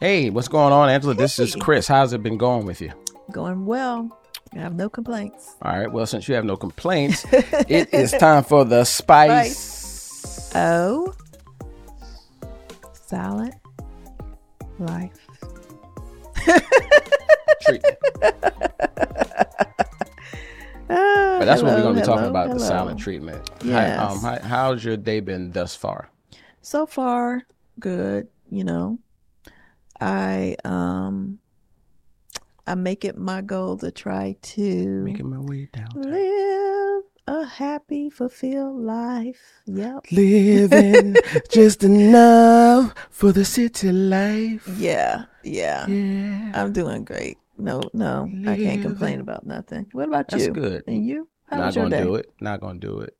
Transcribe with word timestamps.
Hey, 0.00 0.30
what's 0.30 0.48
going 0.48 0.72
on, 0.72 0.88
Angela? 0.88 1.12
This 1.12 1.38
is 1.38 1.54
Chris. 1.54 1.86
How's 1.86 2.14
it 2.14 2.22
been 2.22 2.38
going 2.38 2.64
with 2.64 2.80
you? 2.80 2.90
Going 3.30 3.66
well. 3.66 4.18
I 4.54 4.58
have 4.58 4.74
no 4.74 4.88
complaints. 4.88 5.56
All 5.60 5.78
right. 5.78 5.92
Well, 5.92 6.06
since 6.06 6.26
you 6.26 6.34
have 6.36 6.44
no 6.46 6.56
complaints, 6.56 7.26
it 7.68 7.92
is 7.92 8.10
time 8.12 8.42
for 8.44 8.64
the 8.64 8.84
spice. 8.84 10.50
Oh, 10.54 11.12
salad 12.94 13.52
life. 14.78 15.12
treatment. 17.62 17.98
But 20.88 21.44
that's 21.46 21.62
what 21.62 21.72
we're 21.74 21.82
going 21.82 21.94
to 21.94 22.00
be 22.00 22.06
talking 22.06 22.24
hello, 22.24 22.30
about 22.30 22.48
the 22.48 22.54
hello. 22.54 22.66
silent 22.68 22.98
treatment. 22.98 23.48
Hi- 23.64 23.92
um, 23.92 24.20
how, 24.20 24.38
how's 24.40 24.84
your 24.84 24.96
day 24.96 25.20
been 25.20 25.52
thus 25.52 25.74
far? 25.76 26.10
So 26.62 26.84
far, 26.84 27.42
good. 27.78 28.26
You 28.50 28.64
know, 28.64 28.98
I 30.00 30.56
um, 30.64 31.38
I 32.66 32.74
make 32.74 33.04
it 33.04 33.18
my 33.18 33.40
goal 33.42 33.76
to 33.78 33.90
try 33.90 34.36
to 34.40 35.02
Making 35.04 35.30
my 35.30 35.38
way 35.40 35.68
down. 35.72 35.88
live 35.94 37.04
a 37.26 37.44
happy, 37.46 38.10
fulfilled 38.10 38.80
life. 38.80 39.62
Yep. 39.66 40.06
Living 40.10 41.16
just 41.50 41.84
enough 41.84 42.92
for 43.10 43.32
the 43.32 43.44
city 43.44 43.92
life. 43.92 44.66
Yeah. 44.76 45.24
Yeah. 45.44 45.86
Yeah. 45.86 46.52
I'm 46.54 46.72
doing 46.72 47.04
great. 47.04 47.38
No, 47.58 47.82
no, 47.92 48.26
I 48.46 48.56
can't 48.56 48.80
complain 48.80 49.20
about 49.20 49.46
nothing. 49.46 49.86
What 49.92 50.08
about 50.08 50.28
That's 50.28 50.46
you? 50.46 50.52
good. 50.52 50.82
And 50.86 51.04
you? 51.06 51.28
How 51.44 51.58
Not 51.58 51.66
was 51.66 51.76
your 51.76 51.84
gonna 51.84 51.96
day? 51.98 52.02
do 52.04 52.14
it. 52.14 52.32
Not 52.40 52.60
gonna 52.60 52.78
do 52.78 53.00
it. 53.00 53.14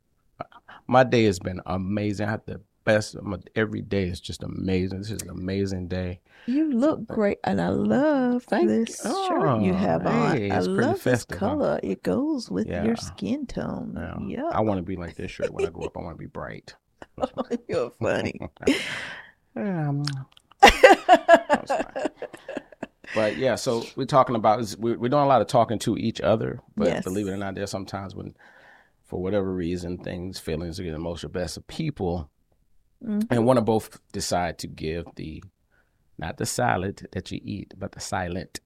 My 0.87 1.03
day 1.03 1.25
has 1.25 1.37
been 1.39 1.61
amazing. 1.65 2.27
I 2.27 2.31
have 2.31 2.41
the 2.47 2.59
best. 2.83 3.21
my- 3.21 3.37
Every 3.55 3.81
day 3.81 4.03
is 4.03 4.19
just 4.19 4.43
amazing. 4.43 4.99
This 4.99 5.11
is 5.11 5.21
an 5.21 5.29
amazing 5.29 5.87
day. 5.87 6.19
You 6.47 6.71
look 6.71 7.05
great, 7.05 7.37
and 7.43 7.61
I 7.61 7.69
love 7.69 8.43
Thank 8.43 8.67
this 8.67 8.99
you. 9.05 9.11
shirt 9.27 9.61
you 9.61 9.73
Oh, 9.73 9.75
have 9.75 10.07
on. 10.07 10.51
I 10.51 10.59
love 10.59 10.95
this 10.95 11.03
festive, 11.03 11.37
huh? 11.37 11.47
color. 11.49 11.79
It 11.83 12.01
goes 12.03 12.49
with 12.49 12.67
Yeah. 12.67 12.83
your 12.83 12.95
skin 12.95 13.45
tone. 13.45 13.93
Yeah. 13.95 14.17
Yeah, 14.43 14.49
I 14.51 14.61
want 14.61 14.79
to 14.79 14.83
be 14.83 14.95
like 14.95 15.15
this 15.15 15.29
shirt 15.31 15.51
when 15.53 15.65
I 15.65 15.69
grow 15.69 15.85
up. 15.85 15.95
I 15.97 16.01
want 16.01 16.15
to 16.15 16.19
be 16.19 16.25
bright. 16.27 16.75
you're 17.67 17.91
funny. 18.01 18.39
Um, 19.53 20.03
but 23.13 23.35
yeah, 23.37 23.55
so 23.55 23.83
we're 23.95 24.05
talking 24.05 24.35
about 24.37 24.75
we're, 24.79 24.95
doing 24.95 25.13
a 25.23 25.27
lot 25.27 25.41
of 25.41 25.47
talking 25.47 25.77
to 25.79 25.97
each 25.97 26.21
other. 26.21 26.61
But 26.77 26.87
Yes. 26.87 27.03
believe 27.03 27.27
it 27.27 27.31
or 27.31 27.37
not, 27.37 27.55
there's 27.55 27.69
sometimes 27.69 28.15
when, 28.15 28.35
for 29.03 29.21
whatever 29.21 29.53
reason, 29.53 29.97
things, 29.97 30.39
feelings, 30.39 30.79
or 30.79 30.83
emotional 30.85 31.31
best 31.33 31.57
of 31.57 31.67
people, 31.67 32.29
Mhm. 33.03 33.27
and 33.29 33.45
want 33.45 33.57
to 33.57 33.61
both 33.61 33.99
decide 34.11 34.57
to 34.59 34.67
give 34.67 35.05
the, 35.15 35.43
not 36.17 36.37
the 36.37 36.45
salad 36.45 37.07
that 37.13 37.31
you 37.31 37.39
eat, 37.43 37.73
but 37.77 37.91
the 37.93 37.99
silent 37.99 38.59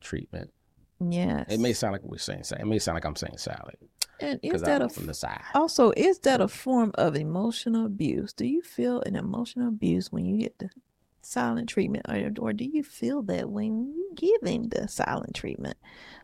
treatment. 0.00 0.52
yes. 1.00 1.46
It 1.50 1.60
may 1.60 1.72
sound 1.72 1.92
like 1.92 2.02
we're 2.02 2.18
saying 2.18 2.44
salad. 2.44 2.62
It 2.62 2.68
may 2.68 2.78
sound 2.78 2.96
like 2.96 3.04
I'm 3.04 3.16
saying 3.16 3.38
salad 3.38 3.76
and 4.20 4.40
is 4.42 4.62
that 4.62 4.82
a 4.82 4.88
from 4.88 5.06
the 5.06 5.14
side. 5.14 5.40
also 5.54 5.92
is 5.96 6.18
that 6.20 6.40
a 6.40 6.48
form 6.48 6.90
of 6.96 7.14
emotional 7.14 7.86
abuse? 7.86 8.32
Do 8.32 8.46
you 8.46 8.62
feel 8.62 9.00
an 9.02 9.14
emotional 9.16 9.68
abuse 9.68 10.10
when 10.12 10.24
you 10.26 10.38
get 10.38 10.58
the 10.58 10.70
silent 11.22 11.68
treatment, 11.68 12.04
or, 12.08 12.32
or 12.40 12.52
do 12.52 12.64
you 12.64 12.82
feel 12.82 13.22
that 13.22 13.48
when 13.50 13.92
you 13.94 14.10
giving 14.16 14.70
the 14.70 14.88
silent 14.88 15.34
treatment? 15.34 15.76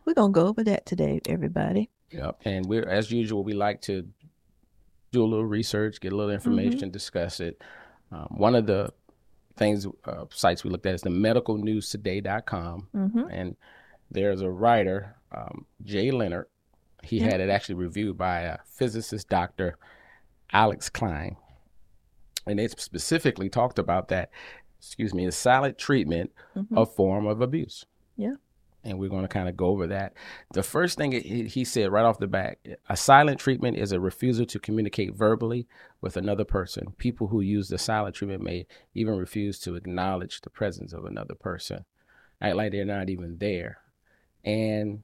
We're 0.03 0.13
gonna 0.13 0.33
go 0.33 0.47
over 0.47 0.63
that 0.65 0.85
today, 0.85 1.21
everybody. 1.27 1.89
Yep. 2.11 2.41
And 2.45 2.65
we're 2.65 2.87
as 2.87 3.11
usual, 3.11 3.43
we 3.45 3.53
like 3.53 3.81
to 3.83 4.07
do 5.15 5.23
a 5.23 5.25
little 5.25 5.45
research, 5.45 5.99
get 6.01 6.11
a 6.13 6.15
little 6.15 6.31
information, 6.33 6.91
discuss 6.91 7.39
it. 7.39 7.61
Um, 8.11 8.27
one 8.37 8.53
of 8.55 8.65
the 8.67 8.91
things 9.57 9.87
uh, 10.05 10.25
sites 10.29 10.63
we 10.63 10.69
looked 10.69 10.85
at 10.85 10.93
is 10.95 11.01
the 11.01 11.09
medicalnewstoday.com, 11.09 12.87
Mm-hmm. 12.93 13.19
and 13.31 13.55
there's 14.11 14.41
a 14.41 14.49
writer, 14.49 15.15
um, 15.31 15.65
Jay 15.83 16.11
Leonard. 16.11 16.47
He 17.03 17.19
Yeah. 17.19 17.31
had 17.31 17.39
it 17.39 17.49
actually 17.49 17.75
reviewed 17.75 18.17
by 18.17 18.41
a 18.41 18.57
physicist, 18.65 19.29
Doctor 19.29 19.77
Alex 20.51 20.89
Klein, 20.89 21.37
and 22.45 22.59
they 22.59 22.67
specifically 22.67 23.49
talked 23.49 23.79
about 23.79 24.09
that. 24.09 24.29
Excuse 24.79 25.13
me, 25.13 25.25
is 25.25 25.35
silent 25.35 25.77
treatment 25.77 26.31
Mhm. 26.55 26.67
a 26.75 26.85
form 26.85 27.25
of 27.25 27.41
abuse? 27.41 27.85
Yeah. 28.17 28.35
And 28.85 28.99
we're 28.99 29.09
going 29.09 29.23
to 29.23 29.27
kind 29.27 29.49
of 29.49 29.57
go 29.57 29.67
over 29.67 29.87
that. 29.87 30.13
The 30.53 30.63
first 30.63 30.97
thing 30.97 31.11
he, 31.11 31.45
he 31.45 31.65
said 31.65 31.91
right 31.91 32.05
off 32.05 32.19
the 32.19 32.27
bat 32.27 32.59
a 32.87 32.95
silent 32.95 33.39
treatment 33.39 33.77
is 33.77 33.91
a 33.91 33.99
refusal 33.99 34.45
to 34.45 34.59
communicate 34.59 35.15
verbally 35.15 35.67
with 36.01 36.15
another 36.15 36.45
person. 36.45 36.93
People 36.97 37.27
who 37.27 37.41
use 37.41 37.67
the 37.67 37.77
silent 37.77 38.15
treatment 38.15 38.43
may 38.43 38.67
even 38.93 39.17
refuse 39.17 39.59
to 39.61 39.75
acknowledge 39.75 40.41
the 40.41 40.49
presence 40.49 40.93
of 40.93 41.05
another 41.05 41.35
person, 41.35 41.85
act 42.41 42.55
like 42.55 42.71
they're 42.71 42.85
not 42.85 43.09
even 43.09 43.37
there. 43.39 43.79
And 44.43 45.03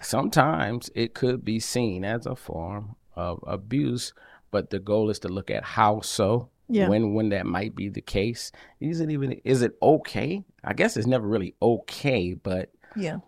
sometimes 0.00 0.90
it 0.94 1.14
could 1.14 1.44
be 1.44 1.60
seen 1.60 2.04
as 2.04 2.26
a 2.26 2.34
form 2.34 2.96
of 3.14 3.44
abuse, 3.46 4.14
but 4.50 4.70
the 4.70 4.78
goal 4.78 5.10
is 5.10 5.18
to 5.20 5.28
look 5.28 5.50
at 5.50 5.64
how 5.64 6.00
so. 6.00 6.48
Yeah. 6.68 6.88
When 6.88 7.12
when 7.12 7.28
that 7.30 7.44
might 7.44 7.74
be 7.74 7.90
the 7.90 8.00
case, 8.00 8.50
is 8.80 9.00
it 9.00 9.10
even 9.10 9.32
is 9.44 9.60
it 9.60 9.76
okay? 9.82 10.42
I 10.64 10.72
guess 10.72 10.96
it's 10.96 11.06
never 11.06 11.26
really 11.26 11.54
okay, 11.60 12.32
but 12.32 12.70
Yeah. 12.96 13.18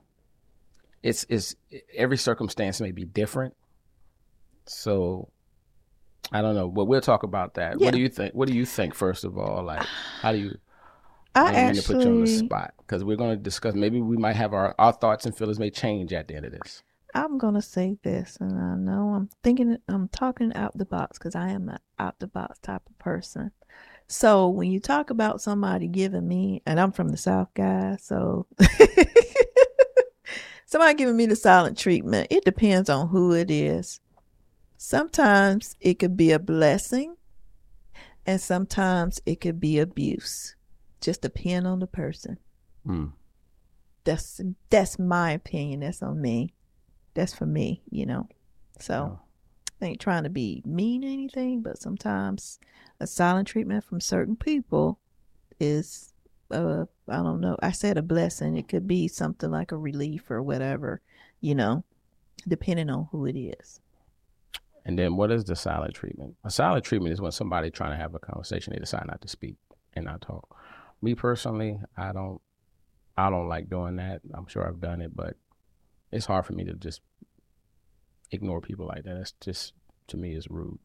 it's 1.03 1.25
it's 1.29 1.55
every 1.95 2.17
circumstance 2.17 2.81
may 2.81 2.93
be 2.93 3.05
different. 3.05 3.55
So 4.67 5.29
I 6.33 6.41
don't 6.41 6.55
know, 6.55 6.69
but 6.69 6.87
we'll 6.87 7.01
talk 7.01 7.23
about 7.23 7.55
that. 7.55 7.79
Yeah. 7.79 7.87
What 7.87 7.95
do 7.95 8.01
you 8.01 8.09
think? 8.09 8.35
What 8.35 8.49
do 8.49 8.55
you 8.55 8.65
think 8.65 8.95
first 8.95 9.25
of 9.25 9.37
all? 9.37 9.63
Like, 9.63 9.85
how 10.21 10.33
do 10.33 10.39
you? 10.39 10.59
I 11.35 11.53
don't 11.53 11.67
mean 11.67 11.75
to 11.75 11.83
put 11.83 12.03
you 12.03 12.11
on 12.11 12.21
the 12.21 12.27
spot 12.27 12.75
because 12.79 13.05
we're 13.05 13.17
going 13.17 13.37
to 13.37 13.43
discuss. 13.43 13.75
Maybe 13.75 14.01
we 14.01 14.17
might 14.17 14.37
have 14.37 14.55
our 14.55 14.75
our 14.79 14.93
thoughts 14.93 15.27
and 15.27 15.37
feelings 15.37 15.59
may 15.59 15.71
change 15.71 16.13
at 16.13 16.29
the 16.29 16.37
end 16.37 16.47
of 16.47 16.53
this. 16.53 16.83
I'm 17.17 17.39
gonna 17.39 17.63
say 17.63 17.97
this, 18.03 18.37
and 18.41 18.59
I 18.59 18.75
know 18.75 19.15
I'm 19.15 19.29
thinking, 19.45 19.79
I'm 19.89 20.09
talking 20.09 20.53
out 20.55 20.77
the 20.77 20.85
box 20.85 21.17
because 21.17 21.37
I 21.37 21.51
am 21.51 21.69
an 21.69 21.79
out 21.99 22.19
the 22.19 22.27
box 22.27 22.59
type 22.59 22.83
of 22.89 22.99
person. 22.99 23.53
So 24.09 24.49
when 24.49 24.71
you 24.71 24.81
talk 24.81 25.11
about 25.11 25.41
somebody 25.41 25.89
giving 25.89 26.27
me, 26.27 26.63
and 26.67 26.79
I'm 26.79 26.93
from 26.93 27.09
the 27.09 27.17
South, 27.17 27.49
guys, 27.55 28.05
so 28.05 28.47
somebody 30.67 30.95
giving 30.95 31.17
me 31.17 31.27
the 31.27 31.37
silent 31.37 31.79
treatment, 31.79 32.29
it 32.31 32.45
depends 32.45 32.91
on 32.91 33.09
who 33.09 33.33
it 33.33 33.51
is. 33.51 34.01
Sometimes 34.77 35.77
it 35.81 35.99
could 35.99 36.17
be 36.17 36.33
a 36.33 36.39
blessing, 36.39 37.17
and 38.27 38.41
sometimes 38.41 39.21
it 39.25 39.41
could 39.41 39.59
be 39.59 39.79
abuse. 39.79 40.55
Just 41.01 41.23
depend 41.23 41.67
on 41.67 41.81
the 41.81 41.87
person. 41.87 42.39
Mm. 42.87 43.13
That's 44.05 44.41
that's 44.69 44.99
my 44.99 45.33
opinion. 45.33 45.81
That's 45.81 46.03
on 46.03 46.21
me. 46.21 46.53
That's 47.15 47.35
for 47.35 47.47
me, 47.47 47.83
you 47.91 48.05
know. 48.05 48.29
So 48.79 49.19
I 49.19 49.34
ain't 49.83 50.01
trying 50.01 50.25
to 50.25 50.31
be 50.31 50.63
mean 50.65 51.05
or 51.05 51.09
anything, 51.09 51.63
but 51.63 51.79
sometimes 51.79 52.59
a 53.01 53.07
silent 53.07 53.49
treatment 53.49 53.85
from 53.85 54.01
certain 54.01 54.37
people 54.37 54.99
is 55.61 56.13
uh 56.51 56.85
I 57.09 57.17
don't 57.17 57.41
know. 57.41 57.57
I 57.61 57.73
said 57.73 57.99
a 57.99 58.03
blessing. 58.03 58.57
It 58.57 58.69
could 58.69 58.87
be 58.87 59.09
something 59.09 59.51
like 59.51 59.73
a 59.73 59.77
relief 59.77 60.31
or 60.31 60.43
whatever, 60.43 61.01
you 61.41 61.55
know, 61.55 61.85
depending 62.49 62.91
on 62.91 63.09
who 63.11 63.27
it 63.27 63.37
is. 63.37 63.81
And 64.87 64.99
then 64.99 65.17
what 65.17 65.31
is 65.31 65.45
the 65.45 65.57
silent 65.57 65.95
treatment? 65.95 66.37
A 66.45 66.51
silent 66.51 66.85
treatment 66.85 67.13
is 67.13 67.21
when 67.21 67.33
somebody 67.33 67.71
trying 67.71 67.93
to 67.93 67.97
have 67.97 68.15
a 68.15 68.19
conversation, 68.19 68.73
they 68.73 68.79
decide 68.79 69.07
not 69.07 69.23
to 69.23 69.29
speak 69.29 69.57
and 69.95 70.05
not 70.05 70.21
talk. 70.21 70.57
Me 71.01 71.15
personally, 71.15 71.79
I 71.97 72.13
don't 72.13 72.41
I 73.17 73.31
don't 73.31 73.49
like 73.49 73.71
doing 73.71 73.97
that. 73.97 74.23
I'm 74.35 74.47
sure 74.47 74.67
I've 74.67 74.81
done 74.81 75.01
it, 75.01 75.15
but 75.15 75.37
it's 76.11 76.27
hard 76.27 76.47
for 76.47 76.53
me 76.53 76.65
to 76.65 76.75
just 76.75 77.01
ignore 78.35 78.61
people 78.61 78.87
like 78.87 79.05
that. 79.05 79.17
It's 79.17 79.33
just 79.41 79.73
to 80.09 80.17
me 80.17 80.35
is 80.35 80.49
rude. 80.51 80.79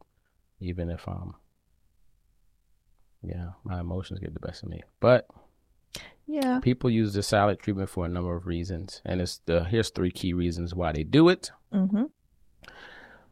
Even 0.60 0.90
if 0.90 1.06
um 1.08 1.34
yeah, 3.22 3.50
my 3.64 3.80
emotions 3.80 4.18
get 4.20 4.32
the 4.34 4.40
best 4.40 4.62
of 4.62 4.68
me. 4.70 4.82
But 4.98 5.26
Yeah. 6.26 6.60
people 6.60 6.88
use 6.88 7.12
the 7.12 7.22
silent 7.22 7.58
treatment 7.60 7.90
for 7.90 8.06
a 8.06 8.08
number 8.08 8.34
of 8.34 8.46
reasons. 8.46 9.02
And 9.04 9.20
it's 9.20 9.38
the 9.46 9.64
here's 9.64 9.90
three 9.90 10.10
key 10.10 10.32
reasons 10.32 10.74
why 10.74 10.92
they 10.92 11.04
do 11.04 11.28
it. 11.28 11.50
Mhm. 11.72 12.10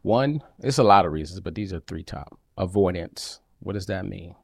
One, 0.02 0.42
it's 0.60 0.78
a 0.78 0.84
lot 0.84 1.06
of 1.06 1.12
reasons, 1.12 1.40
but 1.40 1.54
these 1.54 1.72
are 1.72 1.80
three 1.80 2.04
top. 2.04 2.38
Avoidance. 2.56 3.40
What 3.60 3.72
does 3.72 3.86
that 3.86 4.06
mean? 4.06 4.34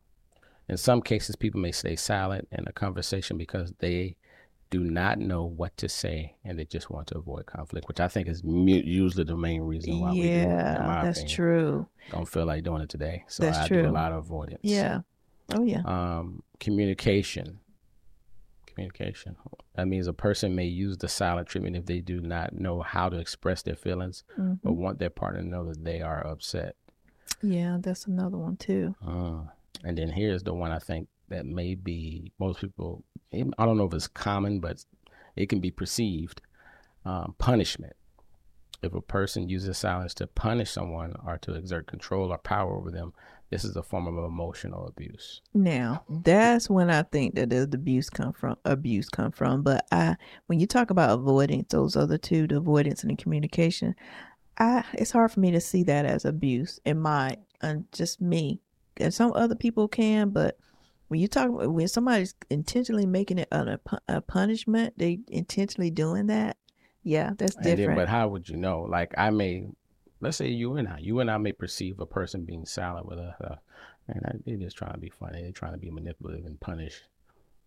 In 0.68 0.76
some 0.76 1.02
cases, 1.02 1.36
people 1.36 1.60
may 1.60 1.72
stay 1.72 1.94
silent 1.94 2.48
in 2.50 2.64
a 2.66 2.72
conversation 2.72 3.36
because 3.36 3.72
they 3.78 4.16
do 4.70 4.80
not 4.80 5.18
know 5.18 5.44
what 5.44 5.76
to 5.76 5.88
say 5.88 6.34
and 6.44 6.58
they 6.58 6.64
just 6.64 6.90
want 6.90 7.06
to 7.08 7.18
avoid 7.18 7.46
conflict, 7.46 7.86
which 7.88 8.00
I 8.00 8.08
think 8.08 8.28
is 8.28 8.42
mu- 8.42 8.82
usually 8.84 9.24
the 9.24 9.36
main 9.36 9.62
reason 9.62 10.00
why 10.00 10.10
we 10.12 10.22
do 10.22 10.28
it. 10.28 10.36
Yeah, 10.48 11.00
that's 11.02 11.18
opinion. 11.20 11.36
true. 11.36 11.86
Don't 12.10 12.28
feel 12.28 12.44
like 12.46 12.64
doing 12.64 12.82
it 12.82 12.88
today, 12.88 13.24
so 13.28 13.44
That's 13.44 13.58
I 13.58 13.68
do 13.68 13.88
a 13.88 13.90
lot 13.90 14.12
of 14.12 14.18
avoidance. 14.24 14.60
Yeah. 14.62 15.00
Oh 15.54 15.62
yeah. 15.62 15.82
Um, 15.84 16.42
communication. 16.60 17.60
Communication. 18.66 19.36
That 19.76 19.86
means 19.86 20.06
a 20.08 20.12
person 20.12 20.54
may 20.54 20.66
use 20.66 20.98
the 20.98 21.08
silent 21.08 21.46
treatment 21.48 21.76
if 21.76 21.86
they 21.86 22.00
do 22.00 22.20
not 22.20 22.54
know 22.54 22.82
how 22.82 23.08
to 23.08 23.18
express 23.18 23.62
their 23.62 23.76
feelings 23.76 24.24
Mhm. 24.38 24.58
or 24.64 24.72
want 24.72 24.98
their 24.98 25.10
partner 25.10 25.42
to 25.42 25.46
know 25.46 25.64
that 25.68 25.84
they 25.84 26.00
are 26.00 26.26
upset. 26.26 26.74
Yeah, 27.42 27.78
that's 27.80 28.06
another 28.06 28.36
one 28.36 28.56
too. 28.56 28.94
Uh, 29.06 29.42
and 29.84 29.96
then 29.98 30.10
here's 30.10 30.42
the 30.42 30.54
one 30.54 30.72
I 30.72 30.78
think 30.78 31.08
that 31.28 31.46
may 31.46 31.74
be 31.74 32.32
most 32.38 32.60
people. 32.60 33.04
I 33.32 33.64
don't 33.64 33.76
know 33.76 33.86
if 33.86 33.94
it's 33.94 34.08
common, 34.08 34.60
but 34.60 34.84
it 35.36 35.48
can 35.48 35.60
be 35.60 35.70
perceived 35.70 36.40
um, 37.04 37.34
punishment. 37.38 37.94
If 38.82 38.94
a 38.94 39.00
person 39.00 39.48
uses 39.48 39.78
silence 39.78 40.12
to 40.14 40.26
punish 40.26 40.70
someone 40.70 41.14
or 41.26 41.38
to 41.38 41.54
exert 41.54 41.86
control 41.86 42.30
or 42.32 42.38
power 42.38 42.76
over 42.76 42.90
them, 42.90 43.14
this 43.50 43.64
is 43.64 43.76
a 43.76 43.82
form 43.82 44.06
of 44.06 44.24
emotional 44.24 44.86
abuse. 44.86 45.40
Now, 45.54 46.04
that's 46.08 46.68
when 46.68 46.90
I 46.90 47.02
think 47.02 47.34
that 47.36 47.50
the 47.50 47.62
abuse 47.62 48.10
come 48.10 48.32
from. 48.32 48.56
Abuse 48.64 49.08
come 49.08 49.32
from, 49.32 49.62
but 49.62 49.86
I, 49.90 50.16
when 50.46 50.60
you 50.60 50.66
talk 50.66 50.90
about 50.90 51.10
avoidance, 51.10 51.66
those 51.70 51.96
other 51.96 52.18
two, 52.18 52.46
the 52.46 52.56
avoidance 52.56 53.02
and 53.02 53.10
the 53.10 53.22
communication, 53.22 53.94
I, 54.58 54.84
it's 54.92 55.12
hard 55.12 55.32
for 55.32 55.40
me 55.40 55.50
to 55.52 55.60
see 55.60 55.82
that 55.84 56.04
as 56.04 56.24
abuse 56.24 56.78
in 56.84 57.00
my, 57.00 57.36
and 57.62 57.90
just 57.92 58.20
me. 58.20 58.60
And 58.98 59.14
some 59.14 59.32
other 59.34 59.54
people 59.54 59.88
can, 59.88 60.30
but 60.30 60.58
when 61.14 61.20
you 61.20 61.28
talk 61.28 61.48
when 61.52 61.86
somebody's 61.86 62.34
intentionally 62.50 63.06
making 63.06 63.38
it 63.38 63.46
a, 63.52 63.78
a 64.08 64.20
punishment, 64.20 64.94
they 64.96 65.20
intentionally 65.28 65.92
doing 65.92 66.26
that. 66.26 66.56
Yeah, 67.04 67.34
that's 67.38 67.54
different. 67.54 67.90
Then, 67.90 67.94
but 67.94 68.08
how 68.08 68.26
would 68.26 68.48
you 68.48 68.56
know? 68.56 68.80
Like 68.80 69.14
I 69.16 69.30
may, 69.30 69.68
let's 70.20 70.36
say 70.36 70.48
you 70.48 70.74
and 70.74 70.88
I, 70.88 70.98
you 70.98 71.20
and 71.20 71.30
I 71.30 71.38
may 71.38 71.52
perceive 71.52 72.00
a 72.00 72.06
person 72.06 72.44
being 72.44 72.66
silent 72.66 73.06
with 73.06 73.20
us, 73.20 73.40
uh, 73.40 73.54
and 74.08 74.42
they're 74.44 74.56
just 74.56 74.76
trying 74.76 74.94
to 74.94 74.98
be 74.98 75.08
funny, 75.08 75.40
they're 75.40 75.52
trying 75.52 75.74
to 75.74 75.78
be 75.78 75.88
manipulative 75.88 76.46
and 76.46 76.58
punish, 76.58 77.00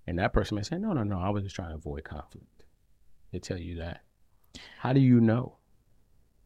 and 0.05 0.19
that 0.19 0.33
person 0.33 0.57
may 0.57 0.63
say, 0.63 0.77
no, 0.77 0.91
no, 0.91 1.03
no, 1.03 1.17
I 1.17 1.29
was 1.29 1.43
just 1.43 1.55
trying 1.55 1.69
to 1.69 1.75
avoid 1.75 2.03
conflict. 2.03 2.65
They 3.31 3.39
tell 3.39 3.57
you 3.57 3.77
that. 3.77 4.01
How 4.79 4.91
do 4.91 4.99
you 4.99 5.21
know? 5.21 5.55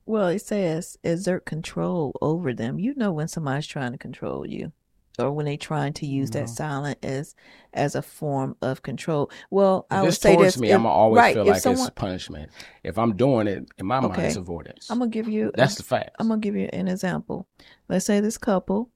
Well, 0.05 0.27
it 0.27 0.43
says 0.43 0.99
exert 1.03 1.47
control 1.47 2.15
over 2.21 2.53
them. 2.53 2.77
You 2.77 2.93
know 2.93 3.11
when 3.11 3.27
somebody's 3.27 3.65
trying 3.65 3.93
to 3.93 3.97
control 3.97 4.45
you 4.45 4.71
or 5.21 5.31
when 5.31 5.45
they 5.45 5.57
trying 5.57 5.93
to 5.93 6.05
use 6.05 6.31
that 6.31 6.45
mm-hmm. 6.45 6.53
silent 6.53 6.99
as 7.03 7.35
as 7.73 7.95
a 7.95 8.01
form 8.01 8.55
of 8.61 8.81
control. 8.81 9.31
Well, 9.49 9.85
if 9.89 9.97
I 9.97 10.01
would 10.01 10.13
say 10.13 10.35
this. 10.35 10.57
me, 10.57 10.69
if, 10.69 10.75
I'm 10.75 10.85
always 10.85 11.19
right, 11.19 11.35
feel 11.35 11.45
like 11.45 11.61
someone, 11.61 11.87
it's 11.87 11.95
punishment. 11.95 12.51
If 12.83 12.97
I'm 12.97 13.15
doing 13.15 13.47
it, 13.47 13.69
in 13.77 13.85
my 13.85 13.99
okay, 13.99 14.07
mind, 14.07 14.21
it's 14.21 14.35
avoidance. 14.35 14.89
I'm 14.89 14.99
gonna 14.99 15.11
give 15.11 15.27
you. 15.27 15.51
That's 15.55 15.75
the 15.75 15.83
fact. 15.83 16.15
I'm 16.19 16.27
gonna 16.27 16.41
give 16.41 16.55
you 16.55 16.69
an 16.73 16.87
example. 16.87 17.47
Let's 17.87 18.05
say 18.05 18.19
this 18.19 18.37
couple, 18.37 18.89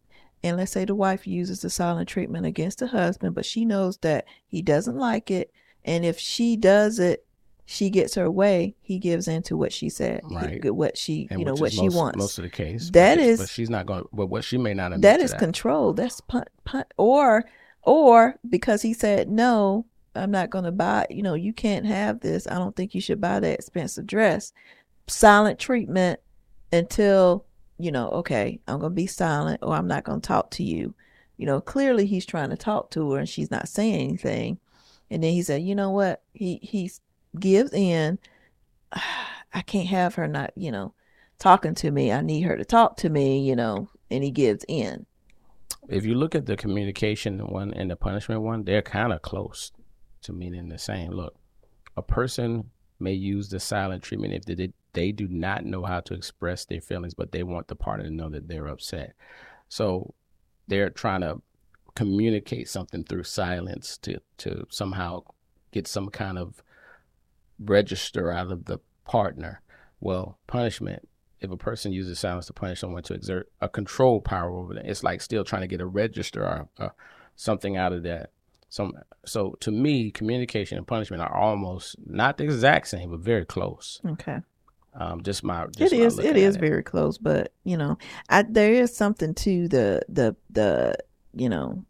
and 0.44 0.58
let's 0.58 0.72
say 0.72 0.86
the 0.86 0.96
wife 0.96 1.28
uses 1.28 1.62
the 1.62 1.70
silent 1.70 2.10
treatment 2.10 2.46
against 2.46 2.80
the 2.80 2.88
husband, 2.88 3.36
but 3.36 3.46
she 3.46 3.66
knows 3.66 3.98
that 4.00 4.26
he 4.48 4.62
doesn't 4.62 4.98
like 4.98 5.32
it, 5.32 5.52
and 5.84 6.06
if 6.06 6.20
she 6.20 6.58
does 6.58 7.00
it 7.00 7.25
she 7.66 7.90
gets 7.90 8.14
her 8.16 8.30
way, 8.30 8.76
he 8.82 9.00
gives 9.00 9.28
in 9.28 9.42
to 9.44 9.58
what 9.58 9.74
she 9.74 9.90
said, 9.90 10.22
right? 10.30 10.64
He, 10.64 10.70
what 10.70 10.98
she, 10.98 11.28
and 11.32 11.40
you 11.40 11.46
know, 11.46 11.56
what 11.56 11.74
she 11.74 11.86
most, 11.86 11.96
wants. 11.96 12.18
Most 12.18 12.38
of 12.38 12.44
the 12.44 12.50
case, 12.50 12.92
that 12.92 13.18
is, 13.18 13.40
but 13.40 13.50
she's 13.50 13.72
not 13.72 13.88
going. 13.88 14.06
But 14.14 14.28
what 14.28 14.44
she 14.44 14.58
may 14.58 14.74
not. 14.74 14.92
Have 14.92 15.02
that 15.02 15.20
is 15.20 15.32
that. 15.32 15.40
control. 15.40 15.94
That's 15.94 16.22
punt, 16.22 16.48
punt, 16.64 16.88
or, 16.98 17.44
or 17.82 18.36
because 18.48 18.84
he 18.84 18.94
said 18.94 19.30
no, 19.30 19.86
I'm 20.14 20.32
not 20.32 20.52
going 20.52 20.66
to 20.66 20.72
buy. 20.72 21.08
You 21.10 21.24
know, 21.24 21.34
you 21.34 21.54
can't 21.54 21.88
have 21.88 22.20
this. 22.20 22.48
I 22.48 22.56
don't 22.56 22.76
think 22.76 22.94
you 22.94 23.02
should 23.02 23.20
buy 23.20 23.40
that 23.40 23.60
expensive 23.60 24.06
dress. 24.06 24.54
Silent 25.08 25.58
treatment 25.58 26.20
until 26.72 27.46
you 27.80 27.92
know. 27.92 28.10
Okay, 28.10 28.60
I'm 28.68 28.80
going 28.80 28.92
to 28.92 28.96
be 28.96 29.08
silent, 29.08 29.62
or 29.64 29.74
I'm 29.74 29.88
not 29.88 30.04
going 30.04 30.22
to 30.22 30.28
talk 30.28 30.52
to 30.52 30.64
you. 30.64 30.94
You 31.38 31.48
know, 31.48 31.62
clearly 31.62 32.06
he's 32.06 32.28
trying 32.28 32.52
to 32.52 32.58
talk 32.58 32.92
to 32.92 33.12
her, 33.12 33.20
and 33.20 33.28
she's 33.28 33.50
not 33.50 33.68
saying 33.68 34.10
anything. 34.10 34.60
And 35.10 35.24
then 35.24 35.34
he 35.34 35.42
said, 35.42 35.62
you 35.62 35.76
know 35.76 35.92
what? 35.92 36.22
He 36.34 36.60
he's 36.62 37.02
gives 37.40 37.74
in, 37.74 38.20
I 38.92 39.62
can't 39.66 39.88
have 39.88 40.16
her 40.16 40.28
not, 40.28 40.52
you 40.56 40.72
know, 40.72 40.94
talking 41.40 41.76
to 41.76 41.92
me. 41.92 42.12
I 42.12 42.22
need 42.22 42.42
her 42.42 42.58
to 42.58 42.66
talk 42.66 42.98
to 42.98 43.10
me, 43.10 43.48
you 43.48 43.56
know, 43.56 43.90
and 44.10 44.24
he 44.24 44.32
gives 44.32 44.66
in. 44.68 45.06
If 45.88 46.06
you 46.06 46.16
look 46.16 46.36
at 46.36 46.46
the 46.46 46.58
communication 46.58 47.40
one 47.40 47.74
and 47.74 47.92
the 47.92 47.96
punishment 47.96 48.42
one, 48.42 48.64
they're 48.64 48.82
kind 48.82 49.14
of 49.14 49.22
close 49.22 49.72
to 50.24 50.34
meaning 50.34 50.70
the 50.70 50.78
same. 50.78 51.12
Look, 51.12 51.36
a 51.96 52.02
person 52.02 52.72
may 53.00 53.14
use 53.14 53.50
the 53.50 53.60
silent 53.60 54.04
treatment 54.04 54.34
if 54.34 54.46
they, 54.46 54.74
they 54.94 55.12
do 55.12 55.28
not 55.28 55.66
know 55.66 55.84
how 55.84 56.00
to 56.02 56.14
express 56.14 56.66
their 56.66 56.82
feelings, 56.82 57.14
but 57.14 57.32
they 57.32 57.44
want 57.44 57.68
the 57.68 57.76
partner 57.76 58.06
to 58.06 58.12
know 58.12 58.30
that 58.30 58.48
they're 58.48 58.68
upset. 58.68 59.14
So 59.70 60.14
they're 60.68 60.90
trying 60.90 61.22
to 61.22 61.42
communicate 61.96 62.68
something 62.68 63.04
through 63.04 63.24
silence 63.24 63.98
to, 64.00 64.20
to 64.38 64.66
somehow 64.70 65.24
get 65.72 65.88
some 65.88 66.10
kind 66.10 66.38
of 66.38 66.64
register 67.60 68.32
out 68.32 68.52
of 68.52 68.66
the 68.66 68.80
partner. 69.06 69.62
Well, 70.00 70.38
punishment, 70.48 71.08
if 71.40 71.52
a 71.52 71.58
person 71.58 71.92
uses 71.92 72.20
silence 72.20 72.48
to 72.48 72.54
punish 72.54 72.80
someone 72.80 73.04
to 73.04 73.14
exert 73.14 73.50
a 73.62 73.70
control 73.70 74.22
power 74.22 74.52
over 74.52 74.74
them, 74.74 74.86
it's 74.86 75.04
like 75.04 75.22
still 75.22 75.44
trying 75.44 75.62
to 75.62 75.68
get 75.68 75.82
a 75.82 75.86
register 75.86 76.44
or, 76.44 76.70
or 76.80 76.94
something 77.36 77.78
out 77.78 77.94
of 77.94 78.04
that. 78.04 78.32
Some, 78.70 78.94
so 79.26 79.56
to 79.62 79.72
me, 79.72 80.12
communication 80.12 80.78
and 80.78 80.88
punishment 80.88 81.22
are 81.22 81.34
almost 81.34 81.96
not 82.06 82.38
the 82.38 82.44
exact 82.44 82.88
same, 82.88 83.12
but 83.12 83.20
very 83.20 83.46
close. 83.46 84.02
Okay. 84.06 84.40
Um, 84.98 85.24
just 85.24 85.44
my 85.44 85.66
just 85.68 85.94
it 85.94 86.00
is 86.00 86.20
it 86.20 86.38
is 86.38 86.56
it. 86.56 86.60
very 86.60 86.82
close, 86.82 87.18
but 87.18 87.52
you 87.66 87.76
know, 87.76 87.98
I, 88.30 88.44
there 88.44 88.74
is 88.74 88.96
something 88.96 89.34
to 89.36 89.68
the 89.68 90.02
the 90.08 90.38
the 90.50 90.96
you 91.34 91.50
know 91.50 91.84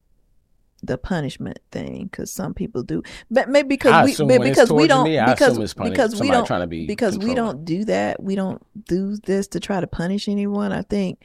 the 0.84 0.98
punishment 0.98 1.60
thing 1.72 2.06
because 2.06 2.32
some 2.32 2.54
people 2.54 2.84
do, 2.84 3.02
but 3.32 3.50
maybe 3.50 3.70
because 3.70 4.06
we 4.06 4.12
because 4.52 4.72
we 4.72 4.88
don't 4.88 5.06
me, 5.06 5.20
because 5.20 5.58
because 5.90 6.20
we 6.20 6.28
don't 6.30 6.70
be 6.70 6.86
because 6.86 7.18
we 7.18 7.34
don't 7.34 7.66
do 7.66 7.86
that. 7.86 8.22
We 8.22 8.36
don't 8.36 8.62
do 8.86 9.18
this 9.18 9.48
to 9.50 9.60
try 9.60 9.80
to 9.82 9.88
punish 9.88 10.28
anyone. 10.28 10.72
I 10.72 10.82
think, 10.84 11.24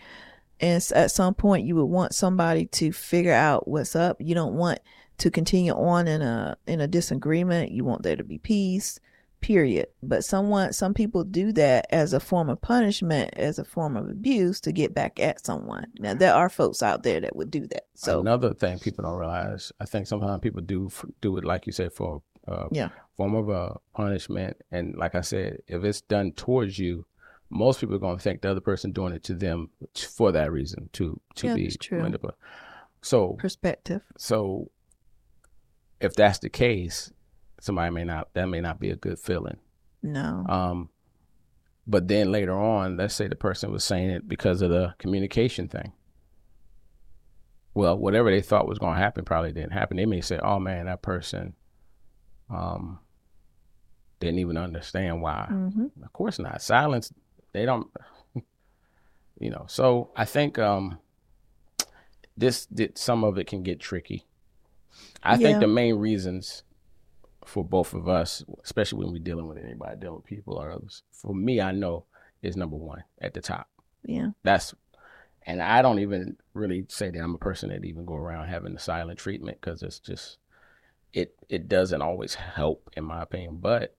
and 0.60 0.82
at 0.94 1.10
some 1.10 1.34
point 1.34 1.66
you 1.66 1.76
would 1.76 1.84
want 1.84 2.14
somebody 2.14 2.66
to 2.66 2.92
figure 2.92 3.34
out 3.34 3.68
what's 3.68 3.94
up. 3.96 4.16
You 4.20 4.34
don't 4.34 4.54
want 4.54 4.80
to 5.18 5.30
continue 5.30 5.72
on 5.72 6.08
in 6.08 6.22
a 6.22 6.56
in 6.66 6.80
a 6.80 6.86
disagreement. 6.86 7.72
You 7.72 7.84
want 7.84 8.02
there 8.02 8.16
to 8.16 8.24
be 8.24 8.38
peace 8.38 8.98
period. 9.40 9.88
But 10.02 10.24
someone, 10.24 10.72
some 10.72 10.94
people 10.94 11.24
do 11.24 11.52
that 11.52 11.86
as 11.90 12.12
a 12.12 12.20
form 12.20 12.48
of 12.48 12.60
punishment, 12.60 13.34
as 13.36 13.58
a 13.58 13.64
form 13.64 13.96
of 13.96 14.08
abuse 14.08 14.60
to 14.62 14.72
get 14.72 14.94
back 14.94 15.20
at 15.20 15.44
someone. 15.44 15.86
Now 15.98 16.14
there 16.14 16.34
are 16.34 16.48
folks 16.48 16.82
out 16.82 17.02
there 17.02 17.20
that 17.20 17.36
would 17.36 17.50
do 17.50 17.66
that. 17.68 17.86
So 17.94 18.20
another 18.20 18.54
thing 18.54 18.78
people 18.78 19.04
don't 19.04 19.18
realize, 19.18 19.72
I 19.80 19.84
think 19.84 20.06
sometimes 20.06 20.40
people 20.40 20.62
do 20.62 20.90
do 21.20 21.36
it 21.36 21.44
like 21.44 21.66
you 21.66 21.72
said 21.72 21.92
for 21.92 22.22
uh, 22.48 22.68
yeah 22.70 22.88
form 23.16 23.34
of 23.34 23.50
a 23.50 23.78
punishment. 23.94 24.56
And 24.72 24.96
like 24.96 25.14
I 25.14 25.20
said, 25.20 25.58
if 25.66 25.84
it's 25.84 26.00
done 26.00 26.32
towards 26.32 26.78
you, 26.78 27.04
most 27.50 27.80
people 27.80 27.96
are 27.96 27.98
going 27.98 28.16
to 28.16 28.22
think 28.22 28.40
the 28.40 28.50
other 28.50 28.62
person 28.62 28.92
doing 28.92 29.12
it 29.12 29.22
to 29.24 29.34
them 29.34 29.68
for 29.94 30.32
that 30.32 30.50
reason 30.50 30.88
to 30.94 31.20
to 31.34 31.48
yeah, 31.48 31.54
be 31.54 31.70
manipulative. 31.90 32.40
So 33.02 33.34
perspective. 33.38 34.02
So 34.16 34.70
if 36.00 36.14
that's 36.14 36.38
the 36.38 36.48
case, 36.48 37.12
somebody 37.60 37.92
may 37.94 38.04
not 38.04 38.28
that 38.34 38.46
may 38.46 38.60
not 38.60 38.80
be 38.80 38.90
a 38.90 38.96
good 38.96 39.18
feeling. 39.18 39.58
No. 40.02 40.44
Um, 40.48 40.88
but 41.86 42.08
then 42.08 42.32
later 42.32 42.58
on, 42.58 42.96
let's 42.96 43.14
say 43.14 43.28
the 43.28 43.36
person 43.36 43.72
was 43.72 43.84
saying 43.84 44.10
it 44.10 44.28
because 44.28 44.62
of 44.62 44.70
the 44.70 44.94
communication 44.98 45.68
thing. 45.68 45.92
Well, 47.74 47.96
whatever 47.96 48.30
they 48.30 48.42
thought 48.42 48.68
was 48.68 48.78
going 48.78 48.94
to 48.94 49.02
happen 49.02 49.24
probably 49.24 49.52
didn't 49.52 49.72
happen. 49.72 49.96
They 49.96 50.06
may 50.06 50.20
say, 50.20 50.38
"Oh 50.42 50.58
man, 50.58 50.86
that 50.86 51.02
person, 51.02 51.54
um, 52.48 52.98
didn't 54.18 54.40
even 54.40 54.56
understand 54.56 55.22
why." 55.22 55.48
Mm-hmm. 55.50 56.02
Of 56.04 56.12
course 56.12 56.38
not. 56.38 56.62
Silence. 56.62 57.12
They 57.52 57.64
don't. 57.64 57.88
You 59.42 59.48
know. 59.48 59.64
So 59.68 60.10
I 60.14 60.26
think 60.26 60.58
um, 60.58 60.98
this, 62.36 62.66
this 62.66 62.90
some 62.96 63.24
of 63.24 63.38
it 63.38 63.46
can 63.46 63.62
get 63.62 63.80
tricky. 63.80 64.26
I 65.22 65.36
yeah. 65.36 65.38
think 65.38 65.60
the 65.60 65.66
main 65.66 65.94
reasons 65.94 66.62
for 67.46 67.64
both 67.64 67.94
of 67.94 68.08
us, 68.08 68.44
especially 68.64 68.98
when 69.04 69.12
we're 69.12 69.22
dealing 69.22 69.48
with 69.48 69.58
anybody, 69.58 69.96
dealing 69.98 70.16
with 70.16 70.26
people 70.26 70.54
or 70.54 70.70
others. 70.70 71.02
For 71.12 71.34
me, 71.34 71.60
I 71.60 71.72
know 71.72 72.04
is 72.42 72.56
number 72.56 72.76
one 72.76 73.04
at 73.20 73.34
the 73.34 73.40
top. 73.40 73.68
Yeah. 74.04 74.30
That's, 74.42 74.74
and 75.46 75.62
I 75.62 75.82
don't 75.82 75.98
even 75.98 76.36
really 76.54 76.84
say 76.88 77.10
that 77.10 77.18
I'm 77.18 77.34
a 77.34 77.38
person 77.38 77.70
that 77.70 77.84
even 77.84 78.04
go 78.04 78.14
around 78.14 78.48
having 78.48 78.74
the 78.74 78.80
silent 78.80 79.18
treatment 79.18 79.58
because 79.60 79.82
it's 79.82 79.98
just, 79.98 80.38
it 81.12 81.34
it 81.48 81.68
doesn't 81.68 82.02
always 82.02 82.34
help 82.34 82.88
in 82.96 83.04
my 83.04 83.22
opinion, 83.22 83.58
but 83.60 83.96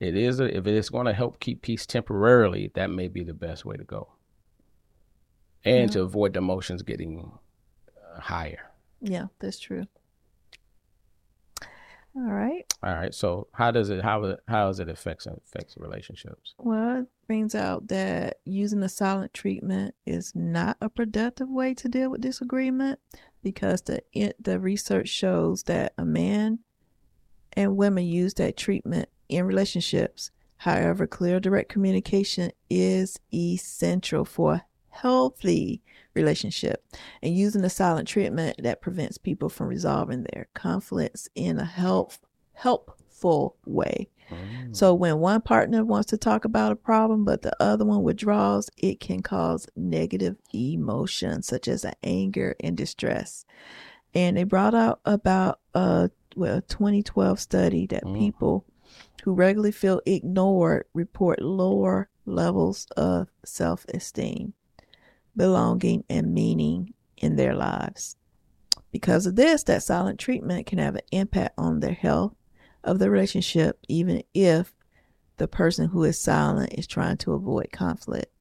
it 0.00 0.16
is 0.16 0.40
a, 0.40 0.56
if 0.56 0.66
it's 0.66 0.88
going 0.88 1.06
to 1.06 1.12
help 1.12 1.40
keep 1.40 1.62
peace 1.62 1.86
temporarily, 1.86 2.72
that 2.74 2.90
may 2.90 3.08
be 3.08 3.22
the 3.22 3.34
best 3.34 3.64
way 3.64 3.76
to 3.76 3.84
go, 3.84 4.08
and 5.64 5.88
yeah. 5.88 5.92
to 5.94 6.02
avoid 6.02 6.34
the 6.34 6.38
emotions 6.38 6.82
getting 6.82 7.32
uh, 7.88 8.20
higher. 8.20 8.70
Yeah, 9.00 9.26
that's 9.38 9.60
true. 9.60 9.86
All 12.18 12.32
right. 12.32 12.64
All 12.82 12.94
right. 12.94 13.14
So 13.14 13.46
how 13.52 13.70
does 13.70 13.90
it 13.90 14.02
how 14.02 14.36
how 14.48 14.66
does 14.66 14.80
it 14.80 14.88
affect 14.88 15.26
affects 15.26 15.76
relationships? 15.78 16.54
Well, 16.58 17.02
it 17.02 17.06
brings 17.28 17.54
out 17.54 17.88
that 17.88 18.38
using 18.44 18.80
the 18.80 18.88
silent 18.88 19.32
treatment 19.32 19.94
is 20.04 20.32
not 20.34 20.76
a 20.80 20.88
productive 20.88 21.48
way 21.48 21.74
to 21.74 21.88
deal 21.88 22.10
with 22.10 22.20
disagreement 22.20 22.98
because 23.42 23.82
the 23.82 24.02
it, 24.12 24.42
the 24.42 24.58
research 24.58 25.08
shows 25.08 25.62
that 25.64 25.92
a 25.96 26.04
man 26.04 26.58
and 27.52 27.76
women 27.76 28.04
use 28.04 28.34
that 28.34 28.56
treatment 28.56 29.08
in 29.28 29.44
relationships. 29.44 30.32
However, 30.56 31.06
clear 31.06 31.38
direct 31.38 31.68
communication 31.68 32.50
is 32.68 33.20
essential 33.32 34.24
for 34.24 34.62
healthy 35.00 35.82
relationship 36.14 36.84
and 37.22 37.36
using 37.36 37.62
the 37.62 37.70
silent 37.70 38.08
treatment 38.08 38.56
that 38.62 38.80
prevents 38.82 39.18
people 39.18 39.48
from 39.48 39.68
resolving 39.68 40.24
their 40.24 40.48
conflicts 40.54 41.28
in 41.34 41.58
a 41.58 41.64
help 41.64 42.12
helpful 42.52 43.56
way. 43.66 44.08
Mm. 44.30 44.74
So 44.76 44.92
when 44.94 45.20
one 45.20 45.40
partner 45.40 45.84
wants 45.84 46.10
to 46.10 46.16
talk 46.16 46.44
about 46.44 46.72
a 46.72 46.76
problem 46.76 47.24
but 47.24 47.42
the 47.42 47.52
other 47.62 47.84
one 47.84 48.02
withdraws, 48.02 48.68
it 48.76 49.00
can 49.00 49.22
cause 49.22 49.68
negative 49.76 50.36
emotions 50.52 51.46
such 51.46 51.68
as 51.68 51.86
anger 52.02 52.56
and 52.60 52.76
distress. 52.76 53.44
And 54.14 54.36
they 54.36 54.44
brought 54.44 54.74
out 54.74 55.00
about 55.04 55.60
a 55.74 56.10
well 56.36 56.60
2012 56.62 57.38
study 57.38 57.86
that 57.86 58.04
Mhm. 58.04 58.18
people 58.18 58.64
who 59.22 59.32
regularly 59.34 59.72
feel 59.72 60.00
ignored 60.06 60.86
report 60.94 61.40
lower 61.40 62.08
levels 62.26 62.86
of 62.96 63.28
self-esteem, 63.44 64.54
belonging, 65.38 66.04
and 66.10 66.34
meaning 66.34 66.92
in 67.16 67.36
their 67.36 67.54
lives. 67.54 68.16
Because 68.92 69.24
of 69.26 69.36
this, 69.36 69.62
that 69.64 69.82
silent 69.82 70.18
treatment 70.18 70.66
can 70.66 70.78
have 70.78 70.96
an 70.96 71.02
impact 71.12 71.54
on 71.56 71.80
their 71.80 71.94
health 71.94 72.34
of 72.84 72.98
the 72.98 73.10
relationship, 73.10 73.78
even 73.88 74.22
if 74.34 74.74
the 75.38 75.48
person 75.48 75.88
who 75.88 76.04
is 76.04 76.18
silent 76.20 76.74
is 76.74 76.86
trying 76.86 77.16
to 77.18 77.32
avoid 77.32 77.70
conflict. 77.72 78.32